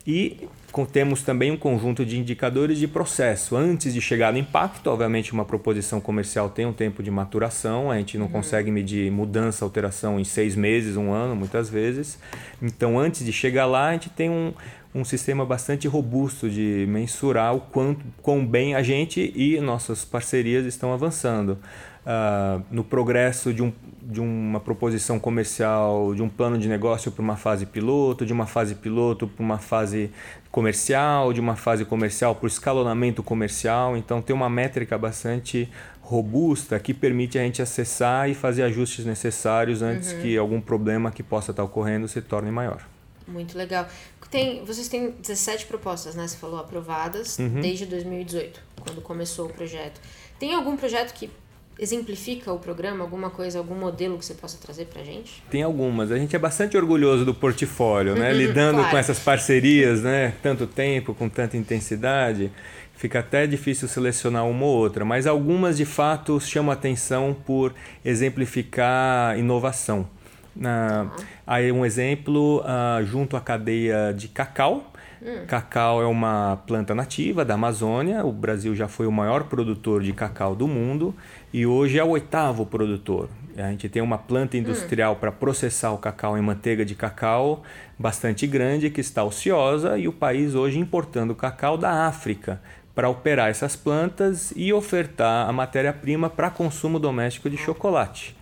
E 0.07 0.47
temos 0.91 1.23
também 1.23 1.51
um 1.51 1.57
conjunto 1.57 2.05
de 2.05 2.19
indicadores 2.19 2.79
de 2.79 2.89
processo. 2.89 3.55
Antes 3.55 3.93
de 3.93 4.01
chegar 4.01 4.33
no 4.33 4.39
impacto, 4.39 4.89
obviamente, 4.89 5.33
uma 5.33 5.45
proposição 5.45 6.01
comercial 6.01 6.49
tem 6.49 6.65
um 6.65 6.73
tempo 6.73 7.03
de 7.03 7.11
maturação, 7.11 7.91
a 7.91 7.99
gente 7.99 8.17
não 8.17 8.27
uhum. 8.27 8.33
consegue 8.33 8.71
medir 8.71 9.11
mudança, 9.11 9.65
alteração 9.65 10.19
em 10.19 10.25
seis 10.25 10.57
meses, 10.57 10.97
um 10.97 11.13
ano, 11.13 11.37
muitas 11.37 11.69
vezes. 11.69 12.19
Então, 12.61 12.99
antes 12.99 13.25
de 13.25 13.33
chegar 13.33 13.67
lá, 13.67 13.89
a 13.89 13.93
gente 13.93 14.09
tem 14.09 14.31
um, 14.31 14.55
um 14.95 15.05
sistema 15.05 15.45
bastante 15.45 15.87
robusto 15.89 16.51
de 16.51 16.87
mensurar 16.89 17.55
o 17.55 17.61
quanto, 17.61 18.05
quão 18.23 18.47
bem 18.47 18.75
a 18.75 18.83
gente 18.83 19.33
e 19.35 19.61
nossas 19.61 20.05
parcerias 20.05 20.67
estão 20.67 20.93
avançando. 20.93 21.59
Uh, 22.05 22.61
no 22.69 22.83
progresso 22.83 23.55
de, 23.55 23.63
um, 23.63 23.73
de 24.03 24.21
uma 24.21 24.59
proposição 24.59 25.21
comercial, 25.21 26.13
de 26.17 26.21
um 26.21 26.29
plano 26.29 26.59
de 26.59 26.69
negócio 26.69 27.13
para 27.13 27.23
uma 27.23 27.37
fase 27.37 27.65
piloto, 27.65 28.27
de 28.27 28.33
uma 28.33 28.45
fase 28.45 28.75
piloto 28.75 29.29
para 29.29 29.45
uma 29.45 29.59
fase 29.59 30.11
comercial, 30.53 31.33
de 31.33 31.41
uma 31.41 31.57
fase 31.57 31.85
comercial 31.85 32.35
para 32.35 32.45
o 32.45 32.47
escalonamento 32.47 33.23
comercial. 33.23 33.97
Então, 33.97 34.21
tem 34.21 34.37
uma 34.37 34.51
métrica 34.51 34.97
bastante 34.99 35.69
robusta 36.03 36.79
que 36.79 36.93
permite 36.93 37.39
a 37.39 37.43
gente 37.43 37.63
acessar 37.63 38.29
e 38.29 38.35
fazer 38.35 38.63
ajustes 38.63 39.07
necessários 39.07 39.81
antes 39.81 40.13
uhum. 40.13 40.21
que 40.21 40.37
algum 40.37 40.61
problema 40.61 41.11
que 41.11 41.23
possa 41.23 41.53
estar 41.53 41.65
ocorrendo 41.65 42.07
se 42.07 42.21
torne 42.21 42.51
maior. 42.51 42.87
Muito 43.27 43.57
legal. 43.57 43.89
Tem, 44.31 44.65
vocês 44.65 44.89
têm 44.89 45.11
17 45.11 45.67
propostas, 45.67 46.15
né? 46.15 46.27
Você 46.27 46.37
falou 46.37 46.59
aprovadas 46.59 47.39
uhum. 47.39 47.61
desde 47.61 47.87
2018, 47.87 48.61
quando 48.81 49.01
começou 49.01 49.47
o 49.47 49.49
projeto. 49.53 50.01
Tem 50.39 50.55
algum 50.55 50.77
projeto 50.77 51.15
que 51.15 51.31
exemplifica 51.79 52.53
o 52.53 52.59
programa? 52.59 53.03
Alguma 53.03 53.31
coisa, 53.31 53.59
algum 53.59 53.75
modelo 53.75 54.19
que 54.19 54.25
você 54.25 54.35
possa 54.35 54.59
trazer 54.59 54.87
para 54.87 55.03
a 55.03 55.05
gente? 55.05 55.43
Tem 55.51 55.63
algumas. 55.63 56.13
A 56.13 56.19
gente 56.19 56.35
é 56.35 56.39
bastante 56.39 56.77
orgulhoso 56.77 57.25
do 57.25 57.35
portfólio, 57.35 58.15
né? 58.15 58.31
Uhum, 58.31 58.39
Lidando 58.39 58.75
claro. 58.79 58.91
com 58.91 58.97
essas 58.97 59.19
parcerias, 59.19 60.03
né? 60.03 60.35
Tanto 60.43 60.67
tempo, 60.67 61.15
com 61.15 61.29
tanta 61.29 61.57
intensidade. 61.57 62.51
Fica 62.95 63.19
até 63.19 63.47
difícil 63.47 63.89
selecionar 63.89 64.47
uma 64.47 64.65
ou 64.65 64.77
outra, 64.77 65.05
mas 65.05 65.27
algumas 65.27 65.77
de 65.77 65.85
fato 65.85 66.39
chamam 66.39 66.71
atenção 66.71 67.35
por 67.45 67.75
exemplificar 68.05 69.37
inovação. 69.37 70.09
Uh, 70.57 71.11
aí 71.47 71.73
um 71.73 71.85
exemplo 71.85 72.61
uh, 72.61 73.05
junto 73.05 73.37
à 73.37 73.41
cadeia 73.41 74.13
de 74.17 74.29
cacau. 74.29 74.92
Hum. 75.25 75.47
Cacau 75.47 76.03
é 76.03 76.07
uma 76.07 76.61
planta 76.67 76.97
nativa 76.97 77.45
da 77.45 77.55
Amazônia. 77.55 78.25
O 78.27 78.33
Brasil 78.33 78.75
já 78.75 78.89
foi 78.89 79.07
o 79.07 79.13
maior 79.13 79.45
produtor 79.45 80.03
de 80.03 80.13
cacau 80.13 80.57
do 80.57 80.67
mundo 80.67 81.15
e 81.53 81.65
hoje 81.65 81.97
é 81.97 82.03
o 82.03 82.09
oitavo 82.09 82.67
produtor. 82.67 83.29
A 83.57 83.71
gente 83.71 83.89
tem 83.89 84.03
uma 84.03 84.19
planta 84.19 84.57
industrial 84.57 85.13
hum. 85.13 85.17
para 85.17 85.31
processar 85.31 85.93
o 85.93 85.99
cacau 85.99 86.37
em 86.37 86.43
manteiga 86.43 86.85
de 86.85 86.97
cacau 86.97 87.63
bastante 87.97 88.49
grande 88.49 88.91
que 88.91 89.01
está 89.01 89.23
ociosa 89.23 89.97
e 89.97 90.09
o 90.09 90.13
país 90.13 90.57
hoje 90.57 90.81
importando 90.81 91.37
cacau 91.37 91.79
da 91.79 92.07
África 92.09 92.61
para 92.93 93.09
operar 93.09 93.49
essas 93.49 93.77
plantas 93.77 94.53
e 94.57 94.73
ofertar 94.73 95.49
a 95.49 95.53
matéria-prima 95.53 96.29
para 96.29 96.51
consumo 96.51 96.99
doméstico 96.99 97.49
de 97.49 97.57
chocolate. 97.57 98.37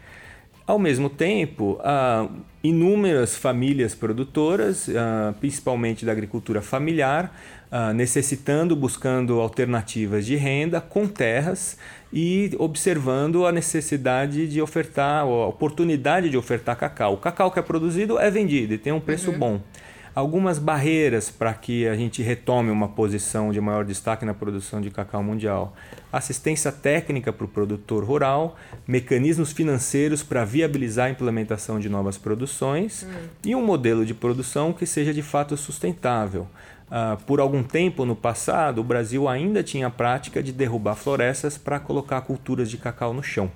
Ao 0.67 0.79
mesmo 0.79 1.11
tempo, 1.11 1.79
há 1.83 2.27
inúmeras 2.63 3.37
famílias 3.37 3.95
produtoras, 3.95 4.89
ah, 4.91 5.35
principalmente 5.41 6.05
da 6.05 6.13
agricultura 6.13 6.61
familiar, 6.61 7.35
ah, 7.71 7.93
necessitando, 7.93 8.77
buscando 8.77 9.41
alternativas 9.41 10.27
de 10.27 10.37
renda 10.37 10.81
com 10.81 11.07
terras 11.07 11.79
e 12.13 12.51
observando 12.59 13.47
a 13.47 13.53
necessidade 13.53 14.47
de 14.49 14.61
ofertar, 14.61 15.23
a 15.23 15.47
oportunidade 15.47 16.29
de 16.29 16.37
ofertar 16.37 16.77
cacau. 16.77 17.15
O 17.15 17.17
cacau 17.17 17.51
que 17.51 17.59
é 17.59 17.63
produzido 17.63 18.19
é 18.19 18.31
vendido 18.31 18.75
e 18.75 18.79
tem 18.79 18.93
um 18.93 19.01
preço 19.01 19.31
uhum. 19.31 19.39
bom. 19.39 19.61
Algumas 20.15 20.59
barreiras 20.59 21.31
para 21.31 21.53
que 21.55 21.87
a 21.87 21.95
gente 21.95 22.23
retome 22.23 22.71
uma 22.71 22.89
posição 22.89 23.53
de 23.53 23.61
maior 23.61 23.85
destaque 23.85 24.25
na 24.25 24.35
produção 24.35 24.81
de 24.81 24.91
cacau 24.91 25.23
mundial. 25.23 25.75
Assistência 26.13 26.73
técnica 26.73 27.33
para 27.33 27.45
o 27.45 27.49
produtor 27.49 28.05
rural, 28.05 28.57
mecanismos 28.87 29.53
financeiros 29.53 30.23
para 30.23 30.45
viabilizar 30.45 31.07
a 31.07 31.11
implementação 31.11 31.79
de 31.79 31.89
novas 31.89 32.19
produções 32.19 33.05
hum. 33.05 33.29
e 33.45 33.55
um 33.55 33.65
modelo 33.65 34.05
de 34.05 34.15
produção 34.15 34.73
que 34.73 34.87
seja 34.87 35.15
de 35.15 35.23
fato 35.23 35.57
sustentável. 35.57 36.47
Uh, 36.91 37.23
por 37.25 37.39
algum 37.39 37.63
tempo 37.63 38.05
no 38.05 38.17
passado, 38.17 38.81
o 38.81 38.85
Brasil 38.85 39.29
ainda 39.29 39.63
tinha 39.63 39.87
a 39.87 39.91
prática 39.91 40.43
de 40.43 40.51
derrubar 40.51 40.97
florestas 40.97 41.57
para 41.57 41.79
colocar 41.79 42.21
culturas 42.23 42.69
de 42.69 42.77
cacau 42.77 43.15
no 43.15 43.23
chão. 43.23 43.49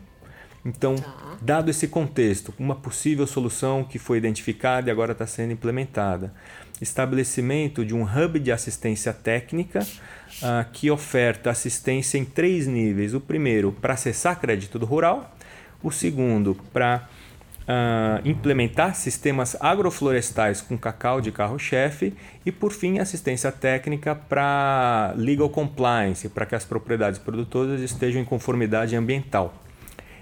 Então, 0.65 0.97
tá. 0.97 1.37
dado 1.43 1.71
esse 1.71 1.87
contexto, 1.89 2.55
uma 2.59 2.75
possível 2.75 3.27
solução 3.27 3.85
que 3.85 3.99
foi 3.99 4.17
identificada 4.17 4.89
e 4.89 4.91
agora 4.91 5.13
está 5.13 5.27
sendo 5.27 5.53
implementada, 5.53 6.33
estabelecimento 6.81 7.85
de 7.85 7.95
um 7.95 8.03
hub 8.03 8.41
de 8.41 8.51
assistência 8.51 9.13
técnica 9.13 9.81
uh, 9.81 10.71
que 10.73 10.91
oferta 10.91 11.51
assistência 11.51 12.17
em 12.17 12.25
três 12.25 12.67
níveis. 12.67 13.13
O 13.13 13.21
primeiro, 13.21 13.73
para 13.73 13.95
acessar 13.95 14.41
crédito 14.41 14.79
do 14.79 14.87
rural. 14.87 15.37
O 15.83 15.91
segundo, 15.93 16.57
para 16.73 17.07
uh, 17.65 18.27
implementar 18.27 18.95
sistemas 18.95 19.57
agroflorestais 19.61 20.63
com 20.63 20.79
cacau 20.79 21.21
de 21.21 21.31
carro-chefe. 21.31 22.15
E, 22.45 22.51
por 22.51 22.73
fim, 22.73 22.99
assistência 22.99 23.53
técnica 23.53 24.15
para 24.15 25.13
legal 25.17 25.49
compliance, 25.51 26.29
para 26.29 26.47
que 26.47 26.55
as 26.55 26.65
propriedades 26.65 27.19
produtoras 27.19 27.81
estejam 27.81 28.21
em 28.21 28.25
conformidade 28.25 28.97
ambiental. 28.97 29.64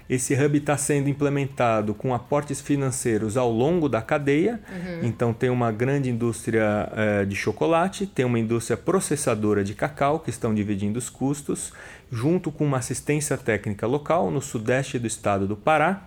Esse 0.09 0.33
hub 0.33 0.57
está 0.57 0.75
sendo 0.77 1.09
implementado 1.09 1.93
com 1.93 2.13
aportes 2.13 2.59
financeiros 2.59 3.37
ao 3.37 3.51
longo 3.51 3.87
da 3.87 4.01
cadeia. 4.01 4.59
Uhum. 4.69 5.07
Então, 5.07 5.33
tem 5.33 5.49
uma 5.49 5.71
grande 5.71 6.09
indústria 6.09 6.89
eh, 6.95 7.25
de 7.25 7.35
chocolate, 7.35 8.05
tem 8.05 8.25
uma 8.25 8.37
indústria 8.37 8.75
processadora 8.75 9.63
de 9.63 9.73
cacau 9.73 10.19
que 10.19 10.29
estão 10.29 10.53
dividindo 10.53 10.99
os 10.99 11.09
custos, 11.09 11.71
junto 12.11 12.51
com 12.51 12.65
uma 12.65 12.77
assistência 12.77 13.37
técnica 13.37 13.87
local 13.87 14.29
no 14.29 14.41
sudeste 14.41 14.99
do 14.99 15.07
estado 15.07 15.47
do 15.47 15.55
Pará 15.55 16.05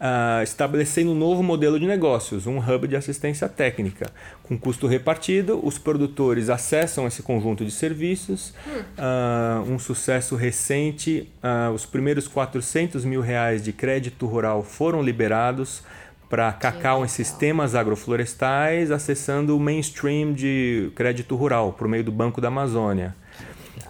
uh, 0.00 0.42
estabelecendo 0.42 1.12
um 1.12 1.14
novo 1.14 1.42
modelo 1.42 1.78
de 1.78 1.86
negócios, 1.86 2.46
um 2.46 2.58
hub 2.58 2.88
de 2.88 2.96
assistência 2.96 3.48
técnica. 3.48 4.10
Com 4.42 4.58
custo 4.58 4.86
repartido, 4.86 5.60
os 5.62 5.78
produtores 5.78 6.48
acessam 6.48 7.06
esse 7.06 7.22
conjunto 7.22 7.64
de 7.64 7.70
serviços. 7.70 8.54
Uh, 8.96 9.70
um 9.70 9.78
sucesso 9.78 10.36
recente, 10.36 11.28
uh, 11.42 11.72
os 11.72 11.84
primeiros 11.84 12.26
400 12.26 13.04
mil 13.04 13.20
reais 13.20 13.62
de 13.62 13.72
crédito 13.72 14.26
rural 14.26 14.62
foram 14.62 15.02
liberados 15.02 15.82
para 16.28 16.52
cacau 16.52 17.04
em 17.04 17.08
sistemas 17.08 17.74
agroflorestais, 17.74 18.90
acessando 18.90 19.56
o 19.56 19.60
mainstream 19.60 20.34
de 20.34 20.92
crédito 20.94 21.34
rural 21.34 21.72
por 21.72 21.88
meio 21.88 22.04
do 22.04 22.12
Banco 22.12 22.38
da 22.38 22.48
Amazônia 22.48 23.14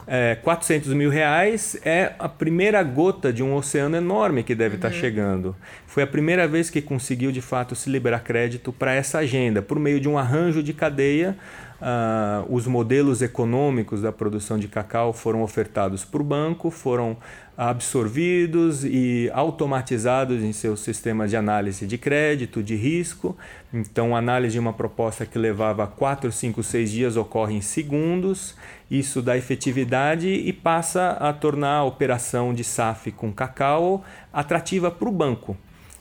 é, 0.07 0.37
400 0.37 0.92
mil 0.95 1.11
reais 1.11 1.76
é 1.85 2.14
a 2.18 2.28
primeira 2.28 2.83
gota 2.83 3.33
de 3.33 3.42
um 3.42 3.54
oceano 3.54 3.97
enorme 3.97 4.42
que 4.42 4.54
deve 4.54 4.76
estar 4.76 4.88
uhum. 4.88 4.95
tá 4.95 5.00
chegando. 5.00 5.57
Foi 5.87 6.02
a 6.02 6.07
primeira 6.07 6.47
vez 6.47 6.71
que 6.71 6.80
conseguiu 6.80 7.33
de 7.33 7.40
fato 7.40 7.75
se 7.75 7.90
liberar 7.90 8.21
crédito 8.21 8.73
para 8.73 8.95
essa 8.95 9.18
agenda, 9.18 9.62
por 9.62 9.78
meio 9.78 10.00
de 10.00 10.09
um 10.09 10.18
arranjo 10.18 10.62
de 10.62 10.73
cadeia 10.73 11.37
Uh, 11.78 12.42
os 12.52 12.66
modelos 12.66 13.23
econômicos 13.23 14.02
da 14.02 14.11
produção 14.11 14.59
de 14.59 14.66
cacau 14.66 15.12
foram 15.12 15.42
ofertados 15.42 16.04
por 16.04 16.25
banco, 16.25 16.73
foram 16.73 17.16
absorvidos 17.57 18.85
e 18.85 19.30
automatizados 19.33 20.42
em 20.42 20.52
seus 20.52 20.80
sistemas 20.80 21.30
de 21.30 21.37
análise 21.37 21.87
de 21.87 21.97
crédito, 21.97 22.64
de 22.64 22.75
risco. 22.75 23.37
Então, 23.73 24.16
a 24.16 24.18
análise 24.18 24.54
de 24.54 24.59
uma 24.59 24.73
proposta 24.73 25.25
que 25.25 25.38
levava 25.38 25.87
4, 25.87 26.33
5, 26.33 26.62
6 26.64 26.90
dias 26.90 27.16
ocorre 27.16 27.54
em 27.54 27.61
segundos. 27.61 28.57
Isso 28.90 29.21
dá 29.21 29.37
efetividade 29.37 30.28
e 30.28 30.52
passa 30.52 31.11
a 31.11 31.33
tornar 31.33 31.76
a 31.76 31.85
operação 31.85 32.54
de 32.54 32.64
SAF 32.64 33.12
com 33.12 33.33
cacau 33.33 34.04
atrativa 34.32 34.91
para 34.91 35.08
o 35.08 35.12
banco. 35.12 35.56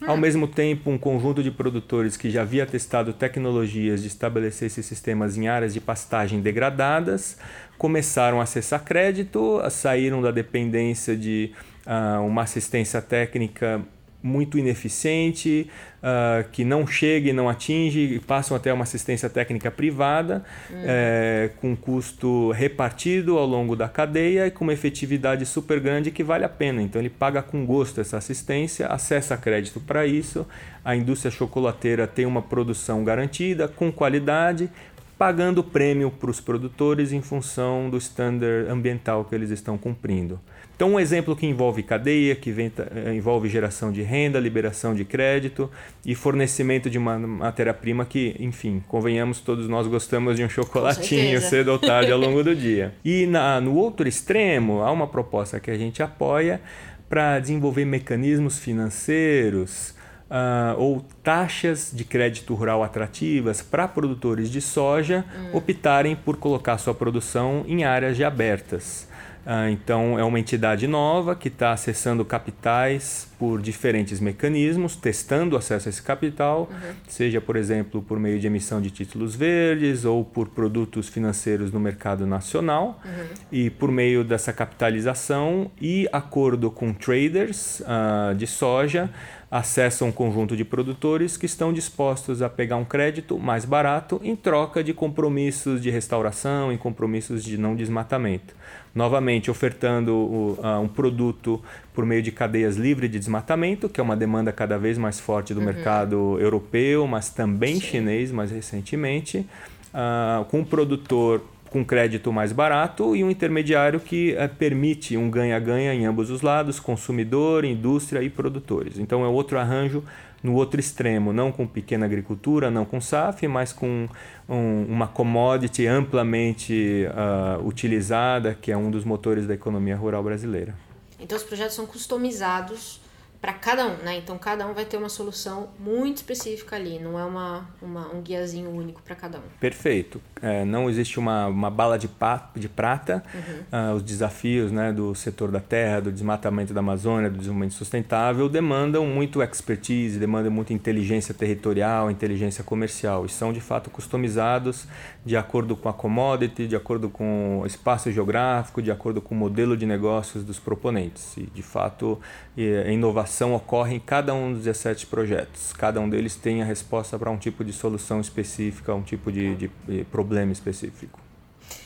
Ao 0.06 0.16
mesmo 0.16 0.48
tempo, 0.48 0.92
um 0.92 0.98
conjunto 0.98 1.42
de 1.42 1.50
produtores 1.50 2.16
que 2.16 2.30
já 2.30 2.44
havia 2.44 2.68
testado 2.68 3.14
tecnologias 3.14 4.02
de 4.02 4.08
estabelecer 4.08 4.68
esses 4.68 4.86
sistemas 4.86 5.38
em 5.38 5.48
áreas 5.48 5.74
de 5.74 5.82
pastagem 5.82 6.40
degradadas 6.40 7.38
começaram 7.80 8.40
a 8.40 8.44
acessar 8.44 8.84
crédito, 8.84 9.60
saíram 9.72 10.22
da 10.22 10.30
dependência 10.30 11.16
de 11.16 11.52
uh, 11.86 12.24
uma 12.24 12.44
assistência 12.44 13.02
técnica 13.02 13.82
muito 14.28 14.58
ineficiente, 14.58 15.70
uh, 16.04 16.48
que 16.52 16.64
não 16.66 16.86
chega 16.86 17.30
e 17.30 17.34
não 17.34 17.48
atinge, 17.48 18.00
e 18.00 18.20
passam 18.20 18.56
até 18.56 18.72
uma 18.72 18.84
assistência 18.84 19.30
técnica 19.30 19.72
privada, 19.72 20.44
uhum. 20.70 20.84
é, 20.84 21.50
com 21.62 21.76
custo 21.76 22.52
repartido 22.52 23.38
ao 23.38 23.46
longo 23.46 23.76
da 23.76 23.88
cadeia 23.88 24.46
e 24.46 24.52
com 24.52 24.66
uma 24.66 24.74
efetividade 24.74 25.46
super 25.46 25.80
grande 25.80 26.12
que 26.12 26.24
vale 26.24 26.44
a 26.44 26.50
pena. 26.50 26.82
Então 26.82 27.02
ele 27.02 27.10
paga 27.10 27.42
com 27.42 27.66
gosto 27.66 28.02
essa 28.02 28.18
assistência, 28.18 28.88
acessa 28.88 29.38
crédito 29.38 29.80
para 29.80 30.06
isso, 30.06 30.46
a 30.84 30.96
indústria 30.96 31.32
chocolateira 31.32 32.06
tem 32.06 32.26
uma 32.26 32.42
produção 32.42 33.04
garantida, 33.04 33.68
com 33.68 33.92
qualidade, 33.92 34.70
pagando 35.18 35.64
prêmio 35.64 36.12
para 36.12 36.30
os 36.30 36.40
produtores 36.40 37.12
em 37.12 37.22
função 37.22 37.90
do 37.90 37.98
standard 37.98 38.70
ambiental 38.70 39.26
que 39.26 39.34
eles 39.34 39.50
estão 39.50 39.78
cumprindo. 39.78 40.40
Então, 40.78 40.94
um 40.94 41.00
exemplo 41.00 41.36
que 41.36 41.48
envolve 41.48 41.82
cadeia, 41.82 42.36
que 42.36 42.52
eh, 42.52 43.16
envolve 43.16 43.50
geração 43.50 43.92
de 43.92 44.04
renda, 44.04 44.40
liberação 44.40 44.94
de 44.94 45.04
crédito 45.04 45.72
e 46.06 46.14
fornecimento 46.14 46.88
de 46.88 47.00
uma 47.00 47.18
matéria-prima 47.18 48.06
que, 48.06 48.36
enfim, 48.40 48.84
convenhamos, 48.88 49.40
todos 49.40 49.68
nós 49.68 49.88
gostamos 49.88 50.38
de 50.38 50.44
um 50.44 50.50
chocolatinho 50.50 51.42
cedo 51.42 51.70
ou 51.70 51.80
tarde 51.80 52.12
ao 52.12 52.20
longo 52.20 52.44
do 52.44 52.54
dia. 52.56 52.94
E 53.04 53.26
na, 53.26 53.60
no 53.60 53.74
outro 53.74 54.08
extremo, 54.08 54.84
há 54.84 54.92
uma 54.92 55.08
proposta 55.08 55.60
que 55.60 55.72
a 55.72 55.78
gente 55.78 56.04
apoia 56.04 56.62
para 57.10 57.40
desenvolver 57.40 57.84
mecanismos 57.84 58.60
financeiros 58.60 59.96
uh, 60.30 60.80
ou 60.80 61.04
taxas 61.24 61.90
de 61.92 62.04
crédito 62.04 62.54
rural 62.54 62.84
atrativas 62.84 63.64
para 63.64 63.88
produtores 63.88 64.48
de 64.48 64.62
soja 64.62 65.26
hum. 65.36 65.58
optarem 65.58 66.16
por 66.16 66.38
colocar 66.38 66.78
sua 66.78 66.94
produção 66.94 67.66
em 67.68 67.84
áreas 67.84 68.16
de 68.16 68.24
abertas. 68.24 69.08
Ah, 69.50 69.72
então, 69.72 70.20
é 70.20 70.24
uma 70.26 70.38
entidade 70.38 70.88
nova 70.88 71.34
que 71.34 71.48
está 71.48 71.72
acessando 71.72 72.26
capitais 72.26 73.32
por 73.40 73.62
diferentes 73.62 74.20
mecanismos, 74.20 74.98
testando 74.98 75.56
o 75.56 75.58
acesso 75.58 75.88
a 75.88 75.90
esse 75.90 76.02
capital, 76.02 76.70
uhum. 76.70 76.94
seja, 77.08 77.40
por 77.40 77.56
exemplo, 77.56 78.02
por 78.02 78.20
meio 78.20 78.42
de 78.42 78.48
emissão 78.48 78.82
de 78.82 78.92
títulos 78.92 79.36
verdes 79.36 80.04
ou 80.04 80.26
por 80.26 80.50
produtos 80.50 81.08
financeiros 81.08 81.72
no 81.72 81.80
mercado 81.80 82.28
nacional. 82.28 83.00
Uhum. 83.06 83.26
E 83.50 83.70
por 83.70 83.90
meio 83.90 84.22
dessa 84.22 84.52
capitalização 84.52 85.72
e 85.80 86.10
acordo 86.12 86.70
com 86.70 86.94
traders 86.94 87.80
uh, 87.80 88.36
de 88.36 88.46
soja, 88.46 89.10
acessa 89.50 90.04
um 90.04 90.12
conjunto 90.12 90.58
de 90.58 90.66
produtores 90.66 91.38
que 91.38 91.46
estão 91.46 91.72
dispostos 91.72 92.42
a 92.42 92.50
pegar 92.50 92.76
um 92.76 92.86
crédito 92.86 93.40
mais 93.40 93.64
barato 93.64 94.20
em 94.24 94.36
troca 94.36 94.84
de 94.84 94.94
compromissos 94.94 95.82
de 95.82 95.90
restauração 95.90 96.72
e 96.74 96.78
compromissos 96.78 97.44
de 97.44 97.58
não 97.58 97.76
desmatamento 97.76 98.54
novamente 98.98 99.52
ofertando 99.52 100.58
um 100.82 100.88
produto 100.88 101.62
por 101.94 102.04
meio 102.04 102.24
de 102.24 102.32
cadeias 102.32 102.78
livres 102.78 103.12
de 103.12 103.20
desmatamento, 103.20 103.88
que 103.88 104.00
é 104.00 104.04
uma 104.04 104.18
demanda 104.18 104.52
cada 104.52 104.76
vez 104.80 104.98
mais 104.98 105.20
forte 105.20 105.54
do 105.54 105.60
uhum. 105.60 105.68
mercado 105.68 106.38
europeu, 106.40 107.06
mas 107.06 107.30
também 107.30 107.76
Sim. 107.76 107.82
chinês 107.82 108.32
mais 108.32 108.50
recentemente, 108.50 109.46
uh, 109.94 110.44
com 110.46 110.62
um 110.62 110.66
produtor 110.66 111.44
com 111.78 111.86
crédito 111.86 112.34
mais 112.34 112.52
barato 112.52 113.16
e 113.16 113.24
um 113.24 113.30
intermediário 113.30 114.00
que 114.00 114.34
uh, 114.34 114.50
permite 114.56 115.16
um 115.16 115.30
ganha-ganha 115.30 115.94
em 115.94 116.08
ambos 116.08 116.32
os 116.32 116.42
lados, 116.42 116.80
consumidor, 116.80 117.64
indústria 117.64 118.24
e 118.24 118.30
produtores. 118.32 118.98
Então 118.98 119.24
é 119.24 119.28
outro 119.28 119.60
arranjo 119.60 120.04
no 120.42 120.56
outro 120.56 120.80
extremo, 120.80 121.32
não 121.32 121.52
com 121.52 121.68
pequena 121.68 122.06
agricultura, 122.06 122.72
não 122.72 122.84
com 122.84 123.00
SAF, 123.00 123.48
mas 123.48 123.72
com 123.74 124.08
um, 124.50 124.86
uma 124.90 125.08
commodity 125.08 125.86
amplamente 125.86 127.06
uh, 127.08 127.64
utilizada, 127.68 128.58
que 128.60 128.72
é 128.72 128.78
um 128.78 128.90
dos 128.90 129.04
motores 129.04 129.46
da 129.46 129.54
economia 129.54 129.96
rural 129.96 130.24
brasileira. 130.24 130.74
Então 131.20 131.38
os 131.38 131.44
projetos 131.44 131.76
são 131.76 131.86
customizados 131.86 133.02
para 133.48 133.54
cada 133.54 133.88
um, 133.88 133.96
né? 134.04 134.18
Então 134.18 134.38
cada 134.38 134.68
um 134.68 134.74
vai 134.74 134.84
ter 134.84 134.98
uma 134.98 135.08
solução 135.08 135.70
muito 135.80 136.18
específica 136.18 136.76
ali, 136.76 137.00
não 137.00 137.18
é 137.18 137.24
uma, 137.24 137.66
uma 137.82 138.14
um 138.14 138.22
guiazinho 138.22 138.70
único 138.70 139.02
para 139.02 139.16
cada 139.16 139.38
um. 139.38 139.42
Perfeito. 139.58 140.22
É, 140.42 140.66
não 140.66 140.90
existe 140.90 141.18
uma, 141.18 141.48
uma 141.48 141.72
bala 141.72 141.98
de, 141.98 142.10
pa, 142.10 142.52
de 142.54 142.68
prata. 142.68 143.24
Uhum. 143.34 143.94
Uh, 143.94 143.96
os 143.96 144.04
desafios 144.04 144.70
né, 144.70 144.92
do 144.92 145.16
setor 145.16 145.50
da 145.50 145.62
terra, 145.62 146.02
do 146.02 146.12
desmatamento 146.12 146.74
da 146.74 146.82
Amazônia, 146.82 147.30
do 147.30 147.38
desenvolvimento 147.38 147.74
sustentável 147.74 148.50
demandam 148.50 149.06
muito 149.06 149.42
expertise, 149.42 150.20
demandam 150.20 150.52
muita 150.52 150.74
inteligência 150.74 151.34
territorial, 151.34 152.12
inteligência 152.12 152.66
comercial 152.66 153.26
e 153.26 153.30
são 153.30 153.54
de 153.54 153.62
fato 153.62 153.90
customizados 153.90 154.86
de 155.26 155.38
acordo 155.38 155.76
com 155.76 155.88
a 155.88 155.94
commodity, 155.94 156.68
de 156.68 156.76
acordo 156.76 157.10
com 157.10 157.60
o 157.62 157.66
espaço 157.66 158.12
geográfico, 158.12 158.82
de 158.82 158.92
acordo 158.92 159.22
com 159.22 159.34
o 159.34 159.38
modelo 159.38 159.78
de 159.78 159.86
negócios 159.86 160.44
dos 160.44 160.60
proponentes. 160.60 161.36
E 161.38 161.44
de 161.44 161.62
fato, 161.62 162.20
a 162.58 162.92
inovação 162.92 163.37
inovação 163.38 163.54
ocorre 163.54 163.96
em 163.96 164.00
cada 164.00 164.34
um 164.34 164.54
dos 164.54 164.64
17 164.64 165.06
projetos. 165.06 165.72
Cada 165.74 166.00
um 166.00 166.10
deles 166.10 166.36
tem 166.36 166.62
a 166.62 166.66
resposta 166.66 167.18
para 167.20 167.30
um 167.30 167.38
tipo 167.38 167.64
de 167.64 167.72
solução 167.72 168.20
específica, 168.20 168.94
um 168.94 169.04
tipo 169.04 169.32
de, 169.32 169.56
de, 169.56 169.72
de 169.88 170.04
problema 170.06 170.52
específico. 170.52 171.20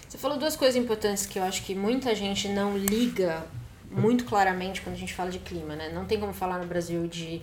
Você 0.07 0.17
falou 0.17 0.37
duas 0.37 0.55
coisas 0.55 0.75
importantes 0.75 1.25
que 1.25 1.39
eu 1.39 1.43
acho 1.43 1.63
que 1.63 1.75
muita 1.75 2.15
gente 2.15 2.47
não 2.47 2.77
liga 2.77 3.45
muito 3.89 4.23
claramente 4.25 4.81
quando 4.81 4.95
a 4.95 4.99
gente 4.99 5.13
fala 5.13 5.29
de 5.29 5.39
clima, 5.39 5.75
né? 5.75 5.91
Não 5.93 6.05
tem 6.05 6.19
como 6.19 6.33
falar 6.33 6.59
no 6.59 6.65
Brasil 6.65 7.07
de 7.07 7.41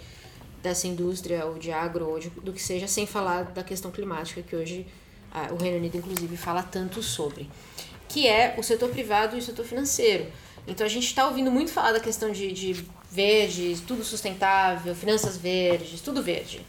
dessa 0.62 0.88
indústria 0.88 1.46
ou 1.46 1.56
de 1.56 1.70
agro 1.70 2.08
ou 2.08 2.18
de, 2.18 2.30
do 2.30 2.52
que 2.52 2.60
seja 2.60 2.88
sem 2.88 3.06
falar 3.06 3.44
da 3.44 3.62
questão 3.62 3.92
climática 3.92 4.42
que 4.42 4.56
hoje 4.56 4.86
ah, 5.30 5.48
o 5.52 5.56
Reino 5.56 5.76
Unido 5.76 5.96
inclusive 5.96 6.36
fala 6.36 6.64
tanto 6.64 7.00
sobre, 7.00 7.48
que 8.08 8.26
é 8.26 8.56
o 8.58 8.62
setor 8.62 8.88
privado 8.88 9.36
e 9.36 9.38
o 9.38 9.42
setor 9.42 9.64
financeiro. 9.64 10.26
Então 10.66 10.84
a 10.84 10.90
gente 10.90 11.06
está 11.06 11.26
ouvindo 11.28 11.50
muito 11.50 11.70
falar 11.70 11.92
da 11.92 12.00
questão 12.00 12.32
de, 12.32 12.52
de 12.52 12.84
verde, 13.10 13.76
tudo 13.86 14.04
sustentável, 14.04 14.94
finanças 14.94 15.36
verdes, 15.36 16.00
tudo 16.00 16.22
verde. 16.22 16.64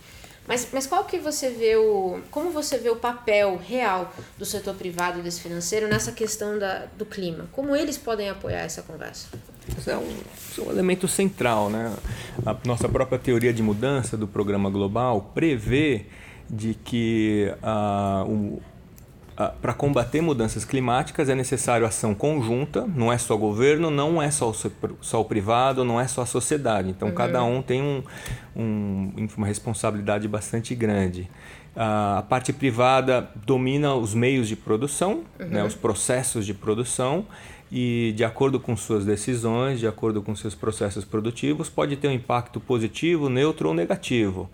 Mas, 0.47 0.69
mas 0.73 0.87
qual 0.87 1.03
que 1.03 1.19
você 1.19 1.51
vê 1.51 1.75
o. 1.75 2.21
Como 2.31 2.49
você 2.49 2.79
vê 2.79 2.89
o 2.89 2.95
papel 2.95 3.55
real 3.55 4.11
do 4.35 4.43
setor 4.43 4.73
privado 4.73 5.19
e 5.19 5.21
desse 5.21 5.41
financeiro 5.41 5.87
nessa 5.87 6.11
questão 6.11 6.57
da, 6.57 6.87
do 6.97 7.05
clima? 7.05 7.47
Como 7.51 7.75
eles 7.75 7.99
podem 7.99 8.29
apoiar 8.29 8.61
essa 8.61 8.81
conversa? 8.81 9.27
Isso 9.77 9.91
é 9.91 9.95
um, 9.95 10.17
isso 10.35 10.61
é 10.61 10.63
um 10.63 10.71
elemento 10.71 11.07
central. 11.07 11.69
Né? 11.69 11.95
A 12.43 12.57
nossa 12.65 12.89
própria 12.89 13.19
teoria 13.19 13.53
de 13.53 13.61
mudança 13.61 14.17
do 14.17 14.27
programa 14.27 14.71
global 14.71 15.29
prevê 15.35 16.07
de 16.49 16.73
que 16.73 17.53
uh, 17.61 18.27
o, 18.27 18.59
para 19.61 19.73
combater 19.73 20.19
mudanças 20.19 20.65
climáticas 20.65 21.29
é 21.29 21.35
necessário 21.35 21.85
ação 21.85 22.13
conjunta, 22.13 22.85
não 22.93 23.11
é 23.11 23.17
só 23.17 23.37
governo, 23.37 23.89
não 23.89 24.21
é 24.21 24.29
só 24.29 24.49
o, 24.49 24.53
só 24.99 25.21
o 25.21 25.25
privado, 25.25 25.85
não 25.85 25.99
é 25.99 26.07
só 26.07 26.23
a 26.23 26.25
sociedade. 26.25 26.89
Então, 26.89 27.07
uhum. 27.07 27.15
cada 27.15 27.41
um 27.41 27.61
tem 27.61 27.81
um, 27.81 28.03
um, 28.53 29.27
uma 29.37 29.47
responsabilidade 29.47 30.27
bastante 30.27 30.75
grande. 30.75 31.29
a 31.73 32.23
parte 32.27 32.51
privada 32.51 33.29
domina 33.45 33.95
os 33.95 34.13
meios 34.13 34.47
de 34.49 34.57
produção, 34.57 35.23
uhum. 35.39 35.47
né, 35.47 35.63
os 35.63 35.73
processos 35.73 36.45
de 36.45 36.53
produção, 36.53 37.25
e, 37.71 38.13
de 38.17 38.25
acordo 38.25 38.59
com 38.59 38.75
suas 38.75 39.05
decisões, 39.05 39.79
de 39.79 39.87
acordo 39.87 40.21
com 40.21 40.35
seus 40.35 40.55
processos 40.55 41.05
produtivos, 41.05 41.69
pode 41.69 41.95
ter 41.95 42.09
um 42.09 42.11
impacto 42.11 42.59
positivo, 42.59 43.29
neutro 43.29 43.69
ou 43.69 43.73
negativo. 43.73 44.49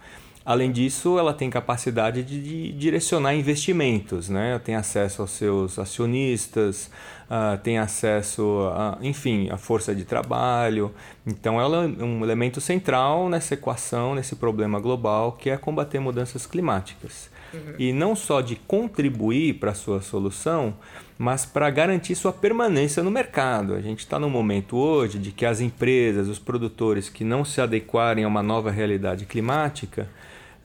Além 0.45 0.71
disso, 0.71 1.17
ela 1.17 1.33
tem 1.33 1.49
capacidade 1.49 2.21
de, 2.21 2.39
de 2.39 2.71
direcionar 2.73 3.33
investimentos, 3.33 4.29
né? 4.29 4.61
tem 4.63 4.75
acesso 4.75 5.23
aos 5.23 5.31
seus 5.31 5.79
acionistas, 5.79 6.91
uh, 7.25 7.57
tem 7.63 7.79
acesso, 7.79 8.69
a, 8.71 8.95
enfim, 9.01 9.49
à 9.49 9.57
força 9.57 9.95
de 9.95 10.05
trabalho. 10.05 10.93
Então, 11.25 11.59
ela 11.59 11.85
é 11.85 12.03
um 12.03 12.23
elemento 12.23 12.61
central 12.61 13.27
nessa 13.27 13.55
equação, 13.55 14.13
nesse 14.13 14.35
problema 14.35 14.79
global, 14.79 15.31
que 15.31 15.49
é 15.49 15.57
combater 15.57 15.99
mudanças 15.99 16.45
climáticas. 16.45 17.27
Uhum. 17.51 17.73
E 17.79 17.91
não 17.91 18.15
só 18.15 18.39
de 18.39 18.55
contribuir 18.55 19.55
para 19.55 19.71
a 19.71 19.75
sua 19.75 19.99
solução, 19.99 20.75
mas 21.17 21.43
para 21.43 21.71
garantir 21.71 22.13
sua 22.13 22.31
permanência 22.31 23.01
no 23.01 23.09
mercado. 23.09 23.73
A 23.73 23.81
gente 23.81 23.99
está 23.99 24.19
no 24.19 24.29
momento 24.29 24.77
hoje 24.77 25.17
de 25.17 25.31
que 25.31 25.45
as 25.45 25.59
empresas, 25.59 26.27
os 26.27 26.37
produtores 26.37 27.09
que 27.09 27.23
não 27.23 27.43
se 27.43 27.59
adequarem 27.61 28.25
a 28.25 28.27
uma 28.27 28.43
nova 28.43 28.69
realidade 28.69 29.25
climática, 29.25 30.07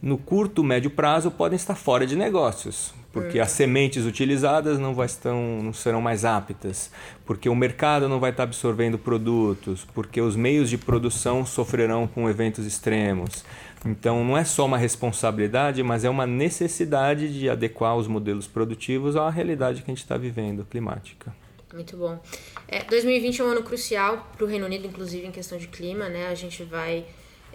no 0.01 0.17
curto, 0.17 0.63
médio 0.63 0.89
prazo 0.89 1.29
podem 1.29 1.55
estar 1.55 1.75
fora 1.75 2.07
de 2.07 2.15
negócios, 2.15 2.91
porque 3.13 3.39
as 3.39 3.51
sementes 3.51 4.05
utilizadas 4.05 4.79
não, 4.79 4.95
vai 4.95 5.05
estão, 5.05 5.61
não 5.61 5.73
serão 5.73 6.01
mais 6.01 6.25
aptas, 6.25 6.89
porque 7.25 7.47
o 7.47 7.55
mercado 7.55 8.09
não 8.09 8.19
vai 8.19 8.31
estar 8.31 8.43
absorvendo 8.43 8.97
produtos, 8.97 9.85
porque 9.93 10.19
os 10.19 10.35
meios 10.35 10.69
de 10.69 10.77
produção 10.77 11.45
sofrerão 11.45 12.07
com 12.07 12.27
eventos 12.27 12.65
extremos. 12.65 13.45
Então 13.85 14.23
não 14.23 14.35
é 14.35 14.43
só 14.43 14.65
uma 14.65 14.77
responsabilidade, 14.77 15.83
mas 15.83 16.03
é 16.03 16.09
uma 16.09 16.25
necessidade 16.25 17.31
de 17.37 17.49
adequar 17.49 17.95
os 17.95 18.07
modelos 18.07 18.47
produtivos 18.47 19.15
à 19.15 19.29
realidade 19.29 19.81
que 19.81 19.91
a 19.91 19.93
gente 19.93 20.03
está 20.03 20.17
vivendo, 20.17 20.65
climática. 20.65 21.33
Muito 21.73 21.95
bom. 21.95 22.19
É, 22.67 22.83
2020 22.83 23.39
é 23.39 23.43
um 23.43 23.47
ano 23.47 23.63
crucial 23.63 24.31
para 24.35 24.45
o 24.45 24.47
Reino 24.47 24.65
Unido, 24.65 24.87
inclusive 24.87 25.25
em 25.25 25.31
questão 25.31 25.57
de 25.57 25.67
clima, 25.67 26.09
né? 26.09 26.27
A 26.27 26.35
gente 26.35 26.63
vai 26.63 27.05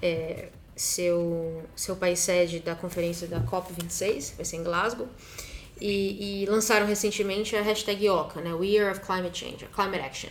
é, 0.00 0.48
seu, 0.76 1.62
seu 1.74 1.96
país 1.96 2.18
sede 2.18 2.60
da 2.60 2.74
conferência 2.74 3.26
da 3.26 3.40
COP26, 3.40 4.36
vai 4.36 4.44
ser 4.44 4.56
em 4.56 4.62
Glasgow, 4.62 5.08
e, 5.80 6.42
e 6.42 6.46
lançaram 6.46 6.86
recentemente 6.86 7.56
a 7.56 7.62
hashtag 7.62 8.08
OCA, 8.08 8.40
né, 8.40 8.50
Year 8.62 8.92
of 8.92 9.00
Climate 9.00 9.38
Change, 9.38 9.66
Climate 9.74 10.04
Action. 10.04 10.30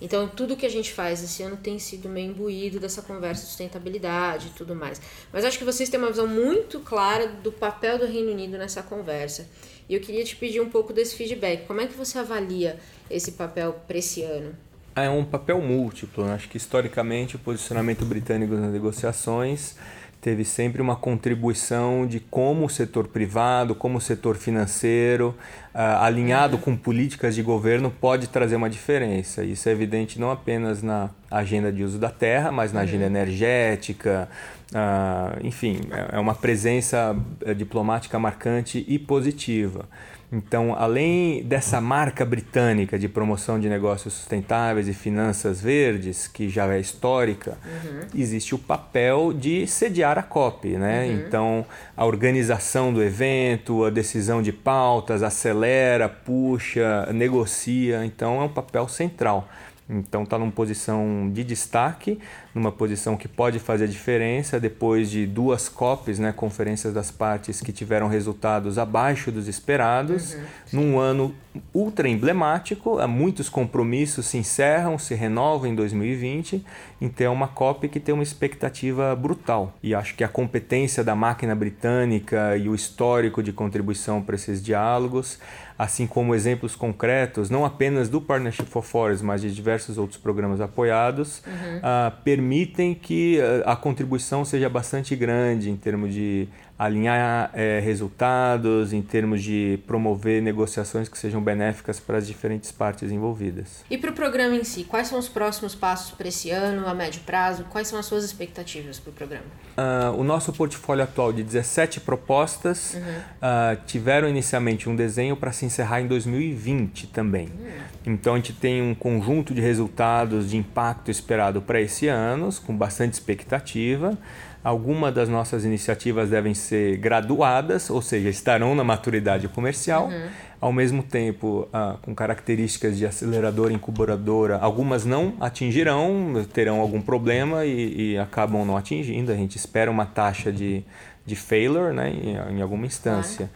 Então, 0.00 0.28
tudo 0.28 0.56
que 0.56 0.66
a 0.66 0.70
gente 0.70 0.92
faz 0.92 1.22
esse 1.22 1.42
ano 1.42 1.56
tem 1.56 1.78
sido 1.78 2.08
meio 2.08 2.30
imbuído 2.30 2.80
dessa 2.80 3.00
conversa 3.00 3.42
de 3.42 3.48
sustentabilidade 3.48 4.48
e 4.48 4.50
tudo 4.50 4.74
mais. 4.74 5.00
Mas 5.32 5.44
acho 5.44 5.56
que 5.56 5.64
vocês 5.64 5.88
têm 5.88 5.98
uma 5.98 6.10
visão 6.10 6.26
muito 6.26 6.80
clara 6.80 7.28
do 7.28 7.52
papel 7.52 7.98
do 7.98 8.04
Reino 8.04 8.32
Unido 8.32 8.58
nessa 8.58 8.82
conversa. 8.82 9.48
E 9.88 9.94
eu 9.94 10.00
queria 10.00 10.24
te 10.24 10.34
pedir 10.36 10.60
um 10.60 10.68
pouco 10.68 10.92
desse 10.92 11.14
feedback. 11.14 11.66
Como 11.66 11.80
é 11.80 11.86
que 11.86 11.94
você 11.94 12.18
avalia 12.18 12.78
esse 13.08 13.32
papel 13.32 13.80
para 13.86 13.96
esse 13.96 14.22
ano? 14.22 14.56
É 14.96 15.10
um 15.10 15.24
papel 15.24 15.60
múltiplo. 15.60 16.24
Né? 16.24 16.34
Acho 16.34 16.48
que 16.48 16.56
historicamente 16.56 17.36
o 17.36 17.38
posicionamento 17.38 18.04
britânico 18.04 18.54
nas 18.54 18.72
negociações 18.72 19.76
teve 20.24 20.42
sempre 20.42 20.80
uma 20.80 20.96
contribuição 20.96 22.06
de 22.06 22.18
como 22.18 22.64
o 22.64 22.70
setor 22.70 23.08
privado, 23.08 23.74
como 23.74 23.98
o 23.98 24.00
setor 24.00 24.36
financeiro, 24.36 25.34
uh, 25.74 26.00
alinhado 26.00 26.56
com 26.56 26.74
políticas 26.74 27.34
de 27.34 27.42
governo, 27.42 27.90
pode 27.90 28.28
trazer 28.28 28.56
uma 28.56 28.70
diferença. 28.70 29.44
Isso 29.44 29.68
é 29.68 29.72
evidente 29.72 30.18
não 30.18 30.30
apenas 30.30 30.82
na 30.82 31.10
agenda 31.30 31.70
de 31.70 31.84
uso 31.84 31.98
da 31.98 32.08
terra, 32.08 32.50
mas 32.50 32.72
na 32.72 32.80
agenda 32.80 33.04
uhum. 33.04 33.10
energética. 33.10 34.26
Uh, 34.72 35.46
enfim, 35.46 35.80
é, 35.90 36.16
é 36.16 36.18
uma 36.18 36.34
presença 36.34 37.14
eh, 37.44 37.52
diplomática 37.52 38.18
marcante 38.18 38.82
e 38.88 38.98
positiva. 38.98 39.86
Então, 40.34 40.74
além 40.76 41.44
dessa 41.44 41.80
marca 41.80 42.24
britânica 42.24 42.98
de 42.98 43.08
promoção 43.08 43.60
de 43.60 43.68
negócios 43.68 44.14
sustentáveis 44.14 44.88
e 44.88 44.92
finanças 44.92 45.60
verdes, 45.60 46.26
que 46.26 46.48
já 46.48 46.66
é 46.74 46.80
histórica, 46.80 47.56
uhum. 47.64 48.00
existe 48.12 48.52
o 48.52 48.58
papel 48.58 49.32
de 49.32 49.64
sediar 49.68 50.18
a 50.18 50.24
COP. 50.24 50.70
Né? 50.70 51.04
Uhum. 51.06 51.12
Então, 51.12 51.66
a 51.96 52.04
organização 52.04 52.92
do 52.92 53.00
evento, 53.00 53.84
a 53.84 53.90
decisão 53.90 54.42
de 54.42 54.52
pautas, 54.52 55.22
acelera, 55.22 56.08
puxa, 56.08 57.08
negocia. 57.12 58.04
Então, 58.04 58.40
é 58.40 58.44
um 58.44 58.52
papel 58.52 58.88
central. 58.88 59.48
Então 59.88 60.22
está 60.22 60.38
numa 60.38 60.50
posição 60.50 61.30
de 61.32 61.44
destaque, 61.44 62.18
numa 62.54 62.72
posição 62.72 63.16
que 63.16 63.28
pode 63.28 63.58
fazer 63.58 63.86
diferença 63.86 64.58
depois 64.58 65.10
de 65.10 65.26
duas 65.26 65.68
COPs, 65.68 66.18
né, 66.18 66.32
conferências 66.32 66.94
das 66.94 67.10
partes 67.10 67.60
que 67.60 67.72
tiveram 67.72 68.08
resultados 68.08 68.78
abaixo 68.78 69.30
dos 69.30 69.46
esperados, 69.46 70.34
uhum, 70.34 70.40
num 70.72 70.98
ano 70.98 71.34
ultra 71.72 72.08
emblemático, 72.08 72.96
muitos 73.06 73.48
compromissos 73.48 74.26
se 74.26 74.36
encerram, 74.38 74.98
se 74.98 75.14
renovam 75.14 75.68
em 75.68 75.74
2020, 75.74 76.64
então 77.00 77.26
é 77.26 77.30
uma 77.30 77.48
COP 77.48 77.88
que 77.88 78.00
tem 78.00 78.12
uma 78.12 78.22
expectativa 78.22 79.14
brutal. 79.14 79.72
E 79.82 79.94
acho 79.94 80.14
que 80.14 80.24
a 80.24 80.28
competência 80.28 81.04
da 81.04 81.14
máquina 81.14 81.54
britânica 81.54 82.56
e 82.56 82.68
o 82.68 82.74
histórico 82.74 83.42
de 83.42 83.52
contribuição 83.52 84.20
para 84.20 84.34
esses 84.34 84.62
diálogos 84.62 85.38
assim 85.78 86.06
como 86.06 86.34
exemplos 86.34 86.76
concretos, 86.76 87.50
não 87.50 87.64
apenas 87.64 88.08
do 88.08 88.20
Partnership 88.20 88.66
for 88.66 88.82
Forests, 88.82 89.22
mas 89.22 89.40
de 89.40 89.52
diversos 89.52 89.98
outros 89.98 90.18
programas 90.18 90.60
apoiados, 90.60 91.42
uhum. 91.46 91.78
uh, 91.78 92.22
permitem 92.22 92.94
que 92.94 93.40
ah, 93.40 93.72
a 93.72 93.76
contribuição 93.76 94.44
seja 94.44 94.68
bastante 94.68 95.16
grande 95.16 95.70
em 95.70 95.76
termos 95.76 96.14
de 96.14 96.48
alinhar 96.78 97.50
é, 97.54 97.78
resultados, 97.78 98.92
em 98.92 99.00
termos 99.00 99.42
de 99.42 99.78
promover 99.86 100.42
negociações 100.42 101.08
que 101.08 101.16
sejam 101.16 101.40
benéficas 101.40 102.00
para 102.00 102.18
as 102.18 102.26
diferentes 102.26 102.72
partes 102.72 103.12
envolvidas. 103.12 103.84
E 103.88 103.96
para 103.96 104.10
o 104.10 104.12
programa 104.12 104.56
em 104.56 104.64
si, 104.64 104.82
quais 104.82 105.08
são 105.08 105.18
os 105.18 105.28
próximos 105.28 105.74
passos 105.74 106.10
para 106.12 106.26
esse 106.26 106.50
ano, 106.50 106.86
a 106.86 106.94
médio 106.94 107.20
prazo? 107.24 107.64
Quais 107.70 107.86
são 107.86 107.98
as 107.98 108.06
suas 108.06 108.24
expectativas 108.24 108.98
para 108.98 109.10
o 109.10 109.12
programa? 109.12 109.44
Uh, 109.76 110.18
o 110.18 110.24
nosso 110.24 110.52
portfólio 110.52 111.04
atual 111.04 111.32
de 111.32 111.44
17 111.44 112.00
propostas 112.00 112.94
uhum. 112.94 113.00
uh, 113.00 113.80
tiveram 113.86 114.28
inicialmente 114.28 114.88
um 114.88 114.96
desenho 114.96 115.36
para 115.36 115.52
se 115.52 115.64
encerrar 115.64 116.00
em 116.00 116.08
2020 116.08 117.06
também. 117.08 117.46
Uhum. 117.46 117.94
Então 118.06 118.34
a 118.34 118.36
gente 118.36 118.52
tem 118.52 118.82
um 118.82 118.94
conjunto 118.94 119.54
de 119.54 119.60
resultados 119.60 120.50
de 120.50 120.56
impacto 120.56 121.10
esperado 121.10 121.62
para 121.62 121.80
esse 121.80 122.08
ano, 122.08 122.48
com 122.66 122.76
bastante 122.76 123.14
expectativa. 123.14 124.18
Algumas 124.64 125.12
das 125.12 125.28
nossas 125.28 125.62
iniciativas 125.66 126.30
devem 126.30 126.54
ser 126.54 126.96
graduadas, 126.96 127.90
ou 127.90 128.00
seja, 128.00 128.30
estarão 128.30 128.74
na 128.74 128.82
maturidade 128.82 129.46
comercial, 129.46 130.06
uhum. 130.06 130.28
ao 130.58 130.72
mesmo 130.72 131.02
tempo 131.02 131.68
ah, 131.70 131.96
com 132.00 132.14
características 132.14 132.96
de 132.96 133.04
aceleradora, 133.04 133.74
incubadora. 133.74 134.56
Algumas 134.56 135.04
não 135.04 135.34
atingirão, 135.38 136.42
terão 136.50 136.80
algum 136.80 137.02
problema 137.02 137.66
e, 137.66 138.12
e, 138.12 138.18
acabam 138.18 138.64
não 138.64 138.74
atingindo. 138.74 139.30
A 139.30 139.36
gente 139.36 139.58
espera 139.58 139.90
uma 139.90 140.06
taxa 140.06 140.50
de, 140.50 140.82
de 141.26 141.36
failure 141.36 141.94
né, 141.94 142.08
em, 142.10 142.56
em 142.56 142.62
alguma 142.62 142.86
instância. 142.86 143.50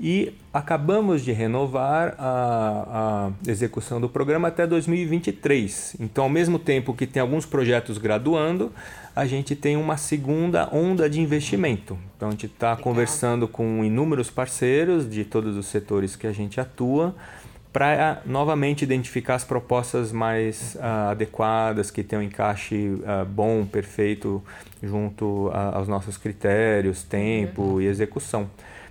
e 0.00 0.32
acabamos 0.52 1.24
de 1.24 1.32
renovar 1.32 2.14
a, 2.18 3.30
a, 3.46 3.50
execução 3.50 4.00
do 4.00 4.08
programa 4.08 4.48
até 4.48 4.66
2023. 4.66 5.96
Então, 5.98 6.24
ao 6.24 6.30
mesmo 6.30 6.58
tempo 6.58 6.94
que 6.94 7.06
tem 7.06 7.20
alguns 7.20 7.44
projetos 7.44 7.98
graduando, 7.98 8.72
a 9.18 9.26
gente 9.26 9.56
tem 9.56 9.76
uma 9.76 9.96
segunda 9.96 10.72
onda 10.72 11.10
de 11.10 11.20
investimento. 11.20 11.98
Então, 12.16 12.28
a 12.28 12.30
gente 12.30 12.46
está 12.46 12.76
conversando 12.76 13.48
com 13.48 13.84
inúmeros 13.84 14.30
parceiros 14.30 15.10
de 15.10 15.24
todos 15.24 15.56
os 15.56 15.66
setores 15.66 16.14
que 16.14 16.24
a 16.24 16.32
gente 16.32 16.60
atua 16.60 17.16
para 17.72 18.22
novamente 18.24 18.82
identificar 18.82 19.34
as 19.34 19.42
propostas 19.42 20.12
mais 20.12 20.76
uh, 20.76 21.10
adequadas, 21.10 21.90
que 21.90 22.04
tenham 22.04 22.22
um 22.22 22.26
encaixe 22.26 22.76
uh, 22.76 23.26
bom, 23.26 23.66
perfeito, 23.66 24.40
junto 24.80 25.50
a, 25.52 25.76
aos 25.76 25.88
nossos 25.88 26.16
critérios, 26.16 27.02
tempo 27.02 27.62
uhum. 27.62 27.80
e 27.80 27.86
execução. 27.86 28.48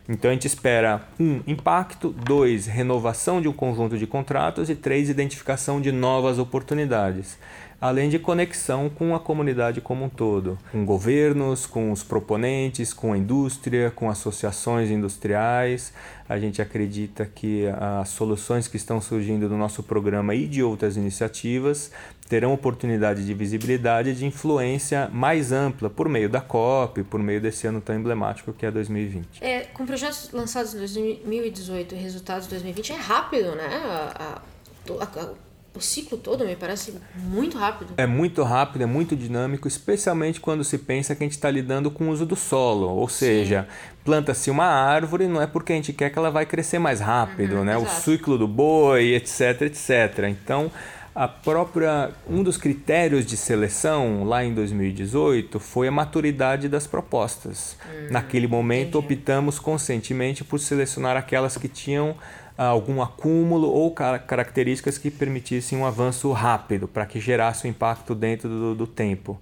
Então 0.10 0.30
a 0.30 0.34
gente 0.34 0.48
espera 0.48 1.04
um 1.18 1.42
impacto, 1.48 2.10
dois 2.10 2.66
renovação 2.66 3.42
de 3.42 3.48
um 3.48 3.54
conjunto 3.54 3.98
de 3.98 4.08
contratos 4.08 4.70
e 4.70 4.76
três 4.76 5.10
identificação 5.10 5.80
de 5.82 5.92
novas 5.92 6.38
oportunidades 6.38 7.38
além 7.80 8.10
de 8.10 8.18
conexão 8.18 8.90
com 8.90 9.16
a 9.16 9.20
comunidade 9.20 9.82
como 9.82 10.06
um 10.06 10.10
todo, 10.10 10.58
com 10.72 10.86
governos, 10.86 11.66
com 11.66 11.92
os 11.92 12.04
proponentes, 12.04 12.94
com 12.94 13.14
a 13.14 13.18
indústria, 13.18 13.92
com 13.92 14.10
associações 14.10 14.90
industriais. 14.90 15.94
A 16.28 16.38
gente 16.40 16.62
acredita 16.62 17.26
que 17.26 17.66
as 17.80 18.10
soluções 18.10 18.68
que 18.68 18.76
estão 18.76 19.00
surgindo 19.00 19.48
do 19.48 19.56
nosso 19.56 19.84
programa 19.84 20.36
e 20.36 20.48
de 20.48 20.62
outras 20.62 20.98
iniciativas 20.98 21.92
terão 22.28 22.54
oportunidade 22.54 23.26
de 23.26 23.34
visibilidade 23.34 24.10
e 24.10 24.14
de 24.14 24.26
influência 24.26 25.10
mais 25.14 25.54
ampla 25.54 25.90
por 25.90 26.10
meio 26.10 26.28
da 26.28 26.42
COP, 26.42 27.04
por 27.04 27.22
meio 27.22 27.40
desse 27.40 27.68
ano 27.68 27.80
tão 27.80 27.96
emblemático 27.96 28.52
que 28.52 28.66
é 28.66 28.72
2020. 28.72 29.42
É, 29.42 29.62
com 29.74 29.86
projetos 29.86 30.32
lançados 30.34 30.74
em 30.74 30.80
2018 30.80 31.96
e 31.96 31.98
resultados 31.98 32.48
em 32.48 32.50
2020 32.50 32.92
é 32.92 32.96
rápido, 32.96 33.56
né? 33.56 33.68
A, 33.68 34.42
a, 34.90 35.04
a, 35.04 35.47
o 35.78 35.82
ciclo 35.82 36.18
todo 36.18 36.44
me 36.44 36.56
parece 36.56 36.96
muito 37.16 37.58
rápido. 37.58 37.94
É 37.98 38.08
muito 38.08 38.42
rápido, 38.44 38.82
é 38.82 38.86
muito 38.86 39.16
dinâmico, 39.16 39.68
especialmente 39.68 40.42
quando 40.42 40.64
se 40.64 40.78
pensa 40.80 41.16
que 41.16 41.24
a 41.24 41.26
gente 41.26 41.34
está 41.36 41.50
lidando 41.50 41.92
com 41.92 42.06
o 42.06 42.10
uso 42.10 42.26
do 42.26 42.36
solo. 42.36 42.88
Ou 42.88 43.08
seja, 43.08 43.68
planta-se 44.04 44.50
uma 44.50 44.66
árvore, 44.66 45.28
não 45.28 45.42
é 45.42 45.46
porque 45.46 45.74
a 45.74 45.76
gente 45.76 45.94
quer 45.94 46.10
que 46.10 46.18
ela 46.18 46.32
vai 46.32 46.46
crescer 46.46 46.80
mais 46.80 47.00
rápido, 47.00 47.58
uhum, 47.58 47.64
né? 47.64 47.76
Exato. 47.78 47.92
O 47.92 48.02
ciclo 48.02 48.38
do 48.38 48.48
boi, 48.48 49.14
etc, 49.14 49.62
etc. 49.62 50.26
Então, 50.30 50.72
a 51.14 51.28
própria 51.28 52.12
um 52.30 52.42
dos 52.44 52.58
critérios 52.58 53.26
de 53.26 53.38
seleção 53.38 54.24
lá 54.24 54.44
em 54.44 54.54
2018 54.54 55.60
foi 55.60 55.88
a 55.88 55.92
maturidade 55.92 56.68
das 56.68 56.88
propostas. 56.88 57.78
Hum, 57.86 58.08
Naquele 58.12 58.48
momento 58.48 58.98
entendi. 58.98 59.14
optamos 59.14 59.60
conscientemente 59.60 60.44
por 60.44 60.60
selecionar 60.60 61.16
aquelas 61.16 61.58
que 61.58 61.68
tinham 61.68 62.16
algum 62.58 63.02
acúmulo 63.02 63.70
ou 63.70 63.92
características 63.92 64.98
que 64.98 65.12
permitissem 65.12 65.78
um 65.78 65.86
avanço 65.86 66.32
rápido, 66.32 66.88
para 66.88 67.06
que 67.06 67.20
gerasse 67.20 67.68
um 67.68 67.70
impacto 67.70 68.16
dentro 68.16 68.50
do, 68.50 68.76
do 68.76 68.88
tempo. 68.88 69.40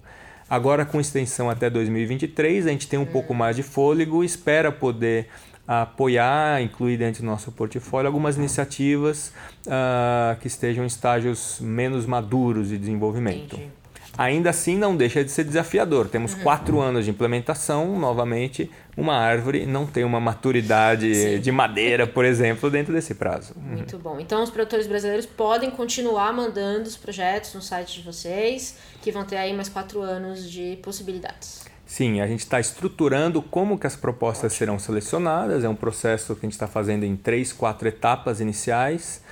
Agora, 0.48 0.84
com 0.84 1.00
extensão 1.00 1.50
até 1.50 1.68
2023, 1.68 2.66
a 2.66 2.70
gente 2.70 2.86
tem 2.88 2.98
um 2.98 3.06
pouco 3.06 3.34
mais 3.34 3.56
de 3.56 3.62
fôlego 3.62 4.22
e 4.22 4.26
espera 4.26 4.70
poder 4.70 5.28
apoiar, 5.66 6.62
incluir 6.62 6.96
dentro 6.96 7.22
do 7.22 7.26
nosso 7.26 7.50
portfólio 7.50 8.06
algumas 8.06 8.36
iniciativas 8.36 9.32
uh, 9.66 10.38
que 10.40 10.46
estejam 10.46 10.84
em 10.84 10.86
estágios 10.86 11.58
menos 11.60 12.06
maduros 12.06 12.68
de 12.68 12.78
desenvolvimento. 12.78 13.56
Entendi. 13.56 13.85
Ainda 14.18 14.50
assim, 14.50 14.76
não 14.76 14.96
deixa 14.96 15.22
de 15.22 15.30
ser 15.30 15.44
desafiador. 15.44 16.08
Temos 16.08 16.32
uhum. 16.34 16.40
quatro 16.40 16.80
anos 16.80 17.04
de 17.04 17.10
implementação, 17.10 17.98
novamente, 17.98 18.70
uma 18.96 19.14
árvore 19.14 19.66
não 19.66 19.86
tem 19.86 20.04
uma 20.04 20.18
maturidade 20.18 21.14
Sim. 21.14 21.40
de 21.40 21.52
madeira, 21.52 22.06
por 22.06 22.24
exemplo, 22.24 22.70
dentro 22.70 22.94
desse 22.94 23.14
prazo. 23.14 23.52
Uhum. 23.56 23.76
Muito 23.76 23.98
bom. 23.98 24.18
Então, 24.18 24.42
os 24.42 24.50
produtores 24.50 24.86
brasileiros 24.86 25.26
podem 25.26 25.70
continuar 25.70 26.32
mandando 26.32 26.88
os 26.88 26.96
projetos 26.96 27.52
no 27.52 27.60
site 27.60 28.00
de 28.00 28.02
vocês, 28.02 28.78
que 29.02 29.12
vão 29.12 29.24
ter 29.24 29.36
aí 29.36 29.52
mais 29.52 29.68
quatro 29.68 30.00
anos 30.00 30.50
de 30.50 30.78
possibilidades. 30.82 31.64
Sim, 31.84 32.20
a 32.20 32.26
gente 32.26 32.40
está 32.40 32.58
estruturando 32.58 33.40
como 33.40 33.78
que 33.78 33.86
as 33.86 33.94
propostas 33.94 34.52
serão 34.54 34.78
selecionadas. 34.78 35.62
É 35.62 35.68
um 35.68 35.76
processo 35.76 36.34
que 36.34 36.44
a 36.44 36.46
gente 36.46 36.54
está 36.54 36.66
fazendo 36.66 37.04
em 37.04 37.14
três, 37.14 37.52
quatro 37.52 37.86
etapas 37.86 38.40
iniciais. 38.40 39.22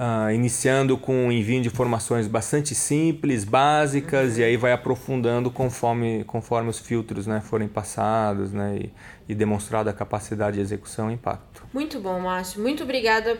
Uh, 0.00 0.30
iniciando 0.32 0.96
com 0.96 1.26
um 1.26 1.30
envio 1.30 1.60
de 1.60 1.68
informações 1.68 2.26
bastante 2.26 2.74
simples, 2.74 3.44
básicas, 3.44 4.32
uhum. 4.32 4.40
e 4.40 4.44
aí 4.44 4.56
vai 4.56 4.72
aprofundando 4.72 5.50
conforme, 5.50 6.24
conforme 6.24 6.70
os 6.70 6.78
filtros 6.78 7.26
né, 7.26 7.42
forem 7.42 7.68
passados 7.68 8.50
né, 8.50 8.78
e, 8.80 8.92
e 9.28 9.34
demonstrada 9.34 9.90
a 9.90 9.92
capacidade 9.92 10.56
de 10.56 10.62
execução 10.62 11.10
e 11.10 11.14
impacto. 11.14 11.62
Muito 11.70 12.00
bom, 12.00 12.18
Márcio. 12.18 12.62
Muito 12.62 12.82
obrigada 12.82 13.38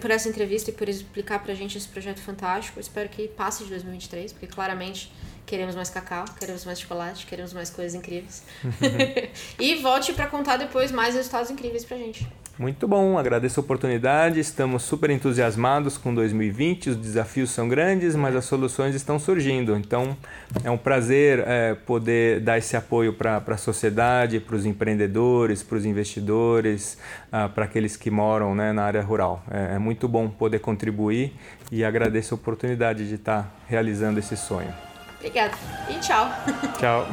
por 0.00 0.10
essa 0.10 0.26
entrevista 0.26 0.70
e 0.70 0.72
por 0.72 0.88
explicar 0.88 1.40
para 1.40 1.52
a 1.52 1.54
gente 1.54 1.76
esse 1.76 1.86
projeto 1.86 2.20
fantástico. 2.22 2.80
espero 2.80 3.10
que 3.10 3.28
passe 3.28 3.64
de 3.64 3.70
2023, 3.70 4.32
porque 4.32 4.46
claramente 4.46 5.12
queremos 5.44 5.74
mais 5.74 5.90
cacau, 5.90 6.24
queremos 6.40 6.64
mais 6.64 6.80
chocolate, 6.80 7.26
queremos 7.26 7.52
mais 7.52 7.68
coisas 7.68 7.94
incríveis. 7.94 8.42
e 9.60 9.74
volte 9.76 10.14
para 10.14 10.26
contar 10.28 10.56
depois 10.56 10.90
mais 10.90 11.14
resultados 11.14 11.50
incríveis 11.50 11.84
para 11.84 11.98
a 11.98 12.00
gente. 12.00 12.26
Muito 12.56 12.86
bom, 12.86 13.18
agradeço 13.18 13.58
a 13.58 13.62
oportunidade. 13.62 14.38
Estamos 14.38 14.84
super 14.84 15.10
entusiasmados 15.10 15.98
com 15.98 16.14
2020. 16.14 16.90
Os 16.90 16.96
desafios 16.96 17.50
são 17.50 17.68
grandes, 17.68 18.14
mas 18.14 18.36
as 18.36 18.44
soluções 18.44 18.94
estão 18.94 19.18
surgindo. 19.18 19.76
Então 19.76 20.16
é 20.62 20.70
um 20.70 20.78
prazer 20.78 21.42
é, 21.48 21.74
poder 21.74 22.38
dar 22.40 22.56
esse 22.56 22.76
apoio 22.76 23.12
para 23.12 23.42
a 23.44 23.56
sociedade, 23.56 24.38
para 24.38 24.54
os 24.54 24.64
empreendedores, 24.64 25.64
para 25.64 25.78
os 25.78 25.84
investidores, 25.84 26.96
ah, 27.32 27.48
para 27.48 27.64
aqueles 27.64 27.96
que 27.96 28.08
moram 28.08 28.54
né, 28.54 28.72
na 28.72 28.84
área 28.84 29.02
rural. 29.02 29.42
É, 29.50 29.74
é, 29.74 29.78
muito 29.78 30.06
bom 30.06 30.28
poder 30.28 30.60
contribuir 30.60 31.32
e 31.72 31.84
agradeço 31.84 32.34
a 32.34 32.36
oportunidade 32.36 33.08
de 33.08 33.16
estar 33.16 33.52
realizando 33.66 34.20
esse 34.20 34.36
sonho. 34.36 34.72
Obrigada 35.18 35.54
e 35.90 35.94
tchau. 35.98 36.30
Tchau. 36.78 37.08